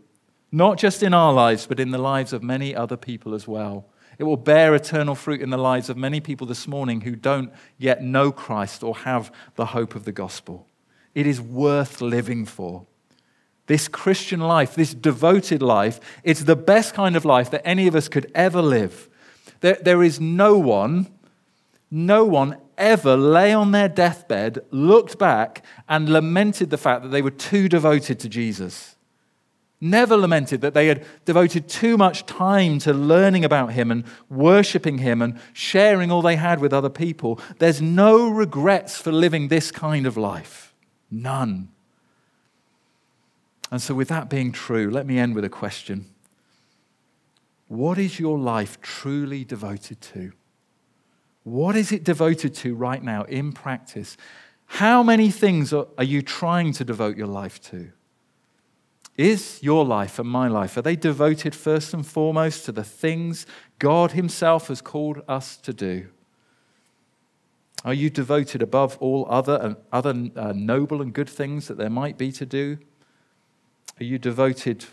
not 0.52 0.80
just 0.80 1.04
in 1.04 1.14
our 1.14 1.32
lives, 1.32 1.68
but 1.68 1.80
in 1.80 1.92
the 1.92 2.00
lives 2.00 2.34
of 2.34 2.42
many 2.42 2.76
other 2.76 2.98
people 2.98 3.36
as 3.36 3.48
well. 3.48 3.86
It 4.18 4.24
will 4.24 4.36
bear 4.36 4.74
eternal 4.74 5.14
fruit 5.14 5.42
in 5.42 5.52
the 5.52 5.60
lives 5.60 5.92
of 5.92 5.96
many 5.96 6.20
people 6.20 6.48
this 6.48 6.68
morning 6.68 7.02
who 7.02 7.16
don't 7.16 7.54
yet 7.78 8.02
know 8.02 8.32
Christ 8.32 8.82
or 8.82 8.98
have 8.98 9.32
the 9.56 9.68
hope 9.68 9.94
of 9.94 10.06
the 10.06 10.12
gospel. 10.12 10.68
It 11.14 11.28
is 11.28 11.40
worth 11.40 12.02
living 12.02 12.46
for. 12.46 12.88
This 13.68 13.88
Christian 13.88 14.40
life, 14.40 14.74
this 14.74 14.96
devoted 14.96 15.62
life, 15.62 16.00
it's 16.24 16.46
the 16.46 16.56
best 16.56 16.96
kind 16.96 17.16
of 17.16 17.26
life 17.26 17.52
that 17.52 17.62
any 17.64 17.86
of 17.86 17.96
us 17.96 18.08
could 18.08 18.32
ever 18.34 18.62
live. 18.62 19.08
There, 19.60 19.78
there 19.80 20.02
is 20.02 20.20
no 20.20 20.58
one, 20.58 21.12
no 21.92 22.26
one 22.26 22.58
ever 22.78 23.16
lay 23.16 23.54
on 23.54 23.72
their 23.72 23.90
deathbed, 23.90 24.60
looked 24.72 25.18
back, 25.18 25.64
and 25.88 26.10
lamented 26.10 26.70
the 26.70 26.78
fact 26.78 27.04
that 27.04 27.10
they 27.10 27.22
were 27.22 27.32
too 27.32 27.68
devoted 27.68 28.20
to 28.20 28.30
Jesus. 28.30 28.96
Never 29.84 30.16
lamented 30.16 30.62
that 30.62 30.76
they 30.76 30.88
had 30.88 31.04
devoted 31.26 31.68
too 31.68 31.98
much 31.98 32.28
time 32.28 32.78
to 32.80 32.94
learning 32.94 33.44
about 33.44 33.74
him 33.74 33.90
and 33.90 34.04
worshiping 34.30 35.00
him 35.00 35.24
and 35.24 35.40
sharing 35.54 36.12
all 36.12 36.22
they 36.22 36.36
had 36.36 36.60
with 36.60 36.72
other 36.72 36.90
people. 36.90 37.40
There's 37.58 37.82
no 37.82 38.30
regrets 38.30 39.00
for 39.00 39.12
living 39.12 39.48
this 39.48 39.72
kind 39.72 40.06
of 40.06 40.18
life. 40.18 40.76
None. 41.10 41.70
And 43.72 43.82
so, 43.82 43.96
with 43.96 44.10
that 44.10 44.30
being 44.30 44.52
true, 44.52 44.92
let 44.92 45.08
me 45.08 45.18
end 45.18 45.34
with 45.34 45.46
a 45.46 45.50
question 45.50 46.06
What 47.68 47.98
is 47.98 48.20
your 48.20 48.38
life 48.38 48.80
truly 48.82 49.44
devoted 49.44 50.00
to? 50.02 50.34
What 51.44 51.76
is 51.76 51.92
it 51.92 52.04
devoted 52.04 52.54
to 52.56 52.76
right 52.76 53.02
now 53.02 53.24
in 53.24 53.52
practice? 53.52 54.18
How 54.66 55.04
many 55.04 55.32
things 55.32 55.74
are, 55.74 55.88
you 56.04 56.22
trying 56.22 56.72
to 56.74 56.86
devote 56.86 57.18
your 57.18 57.28
life 57.28 57.62
to? 57.64 57.92
Is 59.18 59.60
your 59.62 59.84
life 59.84 60.18
and 60.20 60.30
my 60.30 60.48
life, 60.48 60.78
are 60.78 60.82
they 60.82 60.96
devoted 60.96 61.54
first 61.54 61.94
and 61.94 62.06
foremost 62.06 62.66
to 62.66 62.72
the 62.72 62.84
things 62.84 63.46
God 63.80 64.14
Himself 64.14 64.70
has 64.70 64.82
called 64.82 65.22
us 65.28 65.58
to 65.58 65.74
do? 65.74 66.08
Are 67.84 67.94
you 67.94 68.10
devoted 68.10 68.62
above 68.62 68.98
all 69.00 69.28
other 69.30 69.60
and 69.62 69.76
other 69.92 70.30
uh, 70.36 70.54
noble 70.56 71.02
and 71.02 71.12
good 71.12 71.30
things 71.30 71.68
that 71.68 71.78
there 71.78 71.90
might 71.90 72.18
be 72.18 72.32
to 72.32 72.46
do? 72.46 72.78
Are 74.00 74.04
you 74.04 74.20
devoted 74.20 74.86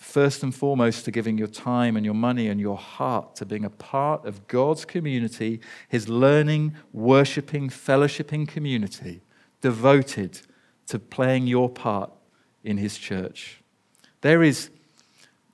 first 0.00 0.42
and 0.42 0.54
foremost 0.54 1.04
to 1.04 1.10
giving 1.10 1.36
your 1.36 1.46
time 1.46 1.94
and 1.94 2.06
your 2.06 2.14
money 2.14 2.48
and 2.48 2.58
your 2.58 2.78
heart 2.78 3.36
to 3.36 3.44
being 3.44 3.66
a 3.66 3.70
part 3.70 4.24
of 4.24 4.48
God's 4.48 4.86
community, 4.86 5.60
his 5.90 6.08
learning, 6.08 6.74
worshiping, 6.90 7.68
fellowshipping 7.68 8.48
community, 8.48 9.20
devoted 9.60 10.40
to 10.86 10.98
playing 10.98 11.46
your 11.46 11.68
part 11.68 12.10
in 12.64 12.78
his 12.78 12.96
church. 12.96 13.60
There 14.22 14.42
is, 14.42 14.70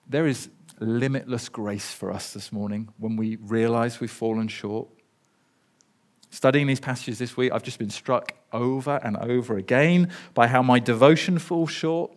there 0.09 0.29
is 0.29 0.49
limitless 0.79 1.49
grace 1.49 1.91
for 1.91 2.13
us 2.13 2.33
this 2.33 2.53
morning 2.53 2.89
when 2.99 3.17
we 3.17 3.37
realize 3.37 3.99
we've 3.99 4.09
fallen 4.13 4.47
short. 4.47 4.89
Studying 6.31 6.69
these 6.69 6.81
passages 6.81 7.19
this 7.19 7.37
week, 7.37 7.51
I've 7.51 7.65
just 7.65 7.81
been 7.81 7.91
struck 7.91 8.31
over 8.53 9.01
and 9.03 9.17
over 9.17 9.57
again 9.57 10.13
by 10.35 10.47
how 10.47 10.63
my 10.63 10.79
devotion 10.79 11.41
falls 11.41 11.73
short 11.73 12.16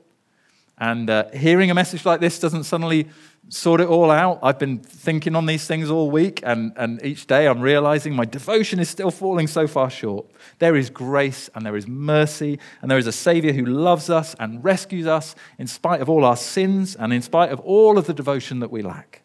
and 0.79 1.09
uh, 1.09 1.29
hearing 1.31 1.69
a 1.71 1.73
message 1.73 2.05
like 2.05 2.21
this 2.21 2.39
doesn't 2.39 2.63
suddenly 2.63 3.07
sort 3.49 3.81
it 3.81 3.87
all 3.87 4.11
out. 4.11 4.39
I've 4.43 4.59
been 4.59 4.79
thinking 4.79 5.35
on 5.35 5.45
these 5.45 5.65
things 5.65 5.89
all 5.89 6.09
week, 6.09 6.41
and, 6.43 6.71
and 6.77 7.03
each 7.03 7.27
day 7.27 7.47
I'm 7.47 7.61
realizing 7.61 8.15
my 8.15 8.25
devotion 8.25 8.79
is 8.79 8.89
still 8.89 9.11
falling 9.11 9.47
so 9.47 9.67
far 9.67 9.89
short. 9.89 10.25
There 10.59 10.75
is 10.75 10.89
grace 10.89 11.49
and 11.55 11.65
there 11.65 11.75
is 11.75 11.87
mercy, 11.87 12.59
and 12.81 12.89
there 12.89 12.97
is 12.97 13.07
a 13.07 13.11
Savior 13.11 13.51
who 13.51 13.65
loves 13.65 14.09
us 14.09 14.35
and 14.39 14.63
rescues 14.63 15.07
us 15.07 15.35
in 15.57 15.67
spite 15.67 16.01
of 16.01 16.09
all 16.09 16.23
our 16.23 16.37
sins 16.37 16.95
and 16.95 17.11
in 17.11 17.21
spite 17.21 17.51
of 17.51 17.59
all 17.61 17.97
of 17.97 18.05
the 18.05 18.13
devotion 18.13 18.59
that 18.59 18.71
we 18.71 18.81
lack. 18.81 19.21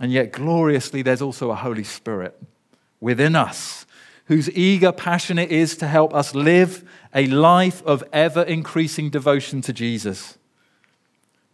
And 0.00 0.12
yet, 0.12 0.32
gloriously, 0.32 1.02
there's 1.02 1.22
also 1.22 1.50
a 1.50 1.56
Holy 1.56 1.84
Spirit 1.84 2.40
within 3.00 3.34
us 3.34 3.86
whose 4.28 4.50
eager 4.50 4.92
passion 4.92 5.38
it 5.38 5.50
is 5.50 5.76
to 5.78 5.88
help 5.88 6.14
us 6.14 6.34
live 6.34 6.84
a 7.14 7.26
life 7.26 7.82
of 7.84 8.04
ever 8.12 8.42
increasing 8.42 9.08
devotion 9.08 9.62
to 9.62 9.72
Jesus. 9.72 10.36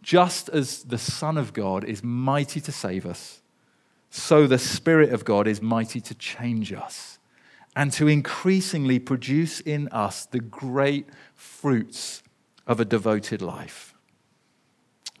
Just 0.03 0.49
as 0.49 0.83
the 0.83 0.97
Son 0.97 1.37
of 1.37 1.53
God 1.53 1.85
is 1.85 2.03
mighty 2.03 2.59
to 2.59 2.71
save 2.73 3.05
us, 3.05 3.41
so 4.09 4.45
the 4.45 4.59
Spirit 4.59 5.13
of 5.13 5.23
God 5.23 5.47
is 5.47 5.61
mighty 5.61 6.01
to 6.01 6.13
change 6.15 6.73
us 6.73 7.17
and 7.77 7.93
to 7.93 8.07
increasingly 8.07 8.99
produce 8.99 9.61
in 9.61 9.87
us 9.89 10.25
the 10.25 10.39
great 10.39 11.07
fruits 11.33 12.23
of 12.67 12.81
a 12.81 12.85
devoted 12.85 13.41
life. 13.41 13.93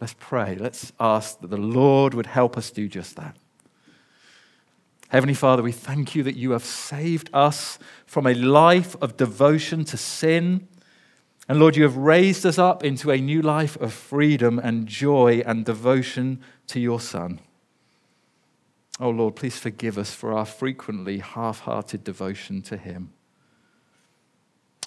Let's 0.01 0.15
pray. 0.19 0.55
Let's 0.55 0.91
ask 0.99 1.39
that 1.39 1.49
the 1.49 1.57
Lord 1.57 2.13
would 2.13 2.25
help 2.25 2.57
us 2.57 2.69
do 2.69 2.89
just 2.89 3.15
that. 3.15 3.37
Heavenly 5.15 5.33
Father, 5.33 5.63
we 5.63 5.71
thank 5.71 6.13
you 6.13 6.23
that 6.23 6.35
you 6.35 6.51
have 6.51 6.65
saved 6.65 7.29
us 7.31 7.79
from 8.05 8.27
a 8.27 8.33
life 8.33 8.97
of 9.01 9.15
devotion 9.15 9.85
to 9.85 9.95
sin. 9.95 10.67
And 11.47 11.57
Lord, 11.57 11.77
you 11.77 11.83
have 11.83 11.95
raised 11.95 12.45
us 12.45 12.59
up 12.59 12.83
into 12.83 13.11
a 13.11 13.17
new 13.17 13.41
life 13.41 13.77
of 13.77 13.93
freedom 13.93 14.59
and 14.59 14.87
joy 14.87 15.41
and 15.45 15.63
devotion 15.63 16.41
to 16.67 16.81
your 16.81 16.99
Son. 16.99 17.39
Oh 18.99 19.09
Lord, 19.09 19.37
please 19.37 19.57
forgive 19.57 19.97
us 19.97 20.13
for 20.13 20.33
our 20.33 20.45
frequently 20.45 21.19
half 21.19 21.61
hearted 21.61 22.03
devotion 22.03 22.61
to 22.63 22.75
him. 22.75 23.13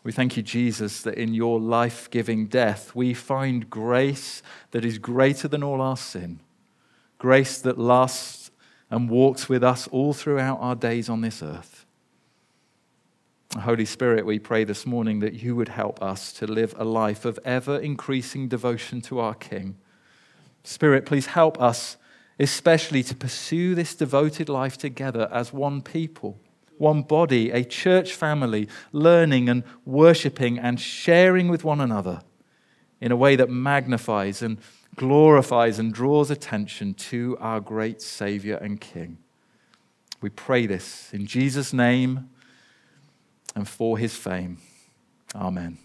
We 0.05 0.13
thank 0.13 0.37
you, 0.37 0.43
Jesus, 0.43 1.01
that 1.01 1.15
in 1.15 1.33
your 1.33 1.59
life 1.59 2.11
giving 2.11 2.49
death 2.49 2.95
we 2.95 3.15
find 3.15 3.71
grace 3.71 4.43
that 4.73 4.85
is 4.85 4.99
greater 4.99 5.49
than 5.49 5.63
all 5.63 5.81
our 5.81 5.97
sin, 5.97 6.41
grace 7.17 7.59
that 7.63 7.79
lasts 7.79 8.48
and 8.91 9.11
walks 9.11 9.49
with 9.49 9.63
us 9.63 9.87
all 9.89 10.13
throughout 10.13 10.59
our 10.61 10.75
days 10.75 11.09
on 11.09 11.21
this 11.21 11.43
earth. 11.43 11.85
Holy 13.57 13.85
Spirit, 13.85 14.27
we 14.27 14.39
pray 14.39 14.65
this 14.65 14.85
morning 14.85 15.21
that 15.21 15.35
you 15.35 15.57
would 15.57 15.69
help 15.69 16.03
us 16.03 16.33
to 16.35 16.47
live 16.47 16.75
a 16.77 16.85
life 16.85 17.25
of 17.25 17.39
ever 17.45 17.79
increasing 17.79 18.47
devotion 18.47 19.01
to 19.03 19.21
our 19.21 19.35
King. 19.35 19.77
Spirit, 20.65 21.07
please 21.07 21.27
help 21.27 21.61
us, 21.61 21.97
especially 22.39 23.03
to 23.03 23.15
pursue 23.15 23.75
this 23.75 23.95
devoted 23.95 24.51
life 24.51 24.77
together 24.77 25.29
as 25.33 25.53
one 25.53 25.81
people, 25.81 26.39
one 26.77 27.01
body, 27.03 27.51
a 27.51 27.65
church 27.65 28.13
family, 28.13 28.69
learning 28.93 29.49
and 29.49 29.65
worshipping 29.87 30.59
and 30.59 30.79
sharing 30.79 31.49
with 31.49 31.65
one 31.65 31.81
another 31.81 32.21
in 33.01 33.11
a 33.11 33.17
way 33.17 33.35
that 33.35 33.49
magnifies 33.49 34.43
and 34.43 34.59
glorifies 34.99 35.79
and 35.79 35.95
draws 35.95 36.31
attention 36.31 36.93
to 36.93 37.39
our 37.41 37.61
great 37.61 38.03
Savior 38.03 38.57
and 38.57 38.81
King. 38.81 39.17
We 40.21 40.29
pray 40.29 40.67
this 40.67 41.11
in 41.15 41.27
Jesus' 41.27 41.73
name 41.73 42.29
and 43.55 43.67
for 43.67 43.97
his 43.97 44.15
fame. 44.15 44.59
Amen. 45.35 45.79